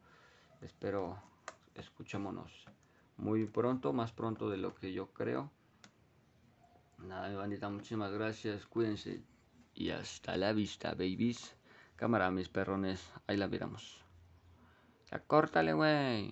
espero, 0.61 1.17
escuchémonos 1.75 2.65
muy 3.17 3.45
pronto, 3.45 3.93
más 3.93 4.11
pronto 4.11 4.49
de 4.49 4.57
lo 4.57 4.75
que 4.75 4.93
yo 4.93 5.07
creo. 5.07 5.51
Nada, 6.99 7.29
mi 7.29 7.35
bandita, 7.35 7.69
muchísimas 7.69 8.11
gracias, 8.11 8.65
cuídense 8.65 9.21
y 9.73 9.91
hasta 9.91 10.37
la 10.37 10.53
vista, 10.53 10.91
babies. 10.91 11.55
Cámara, 11.95 12.29
mis 12.31 12.49
perrones, 12.49 13.11
ahí 13.27 13.37
la 13.37 13.47
miramos. 13.47 14.03
Ya 15.11 15.19
córtale, 15.19 15.73
güey. 15.73 16.25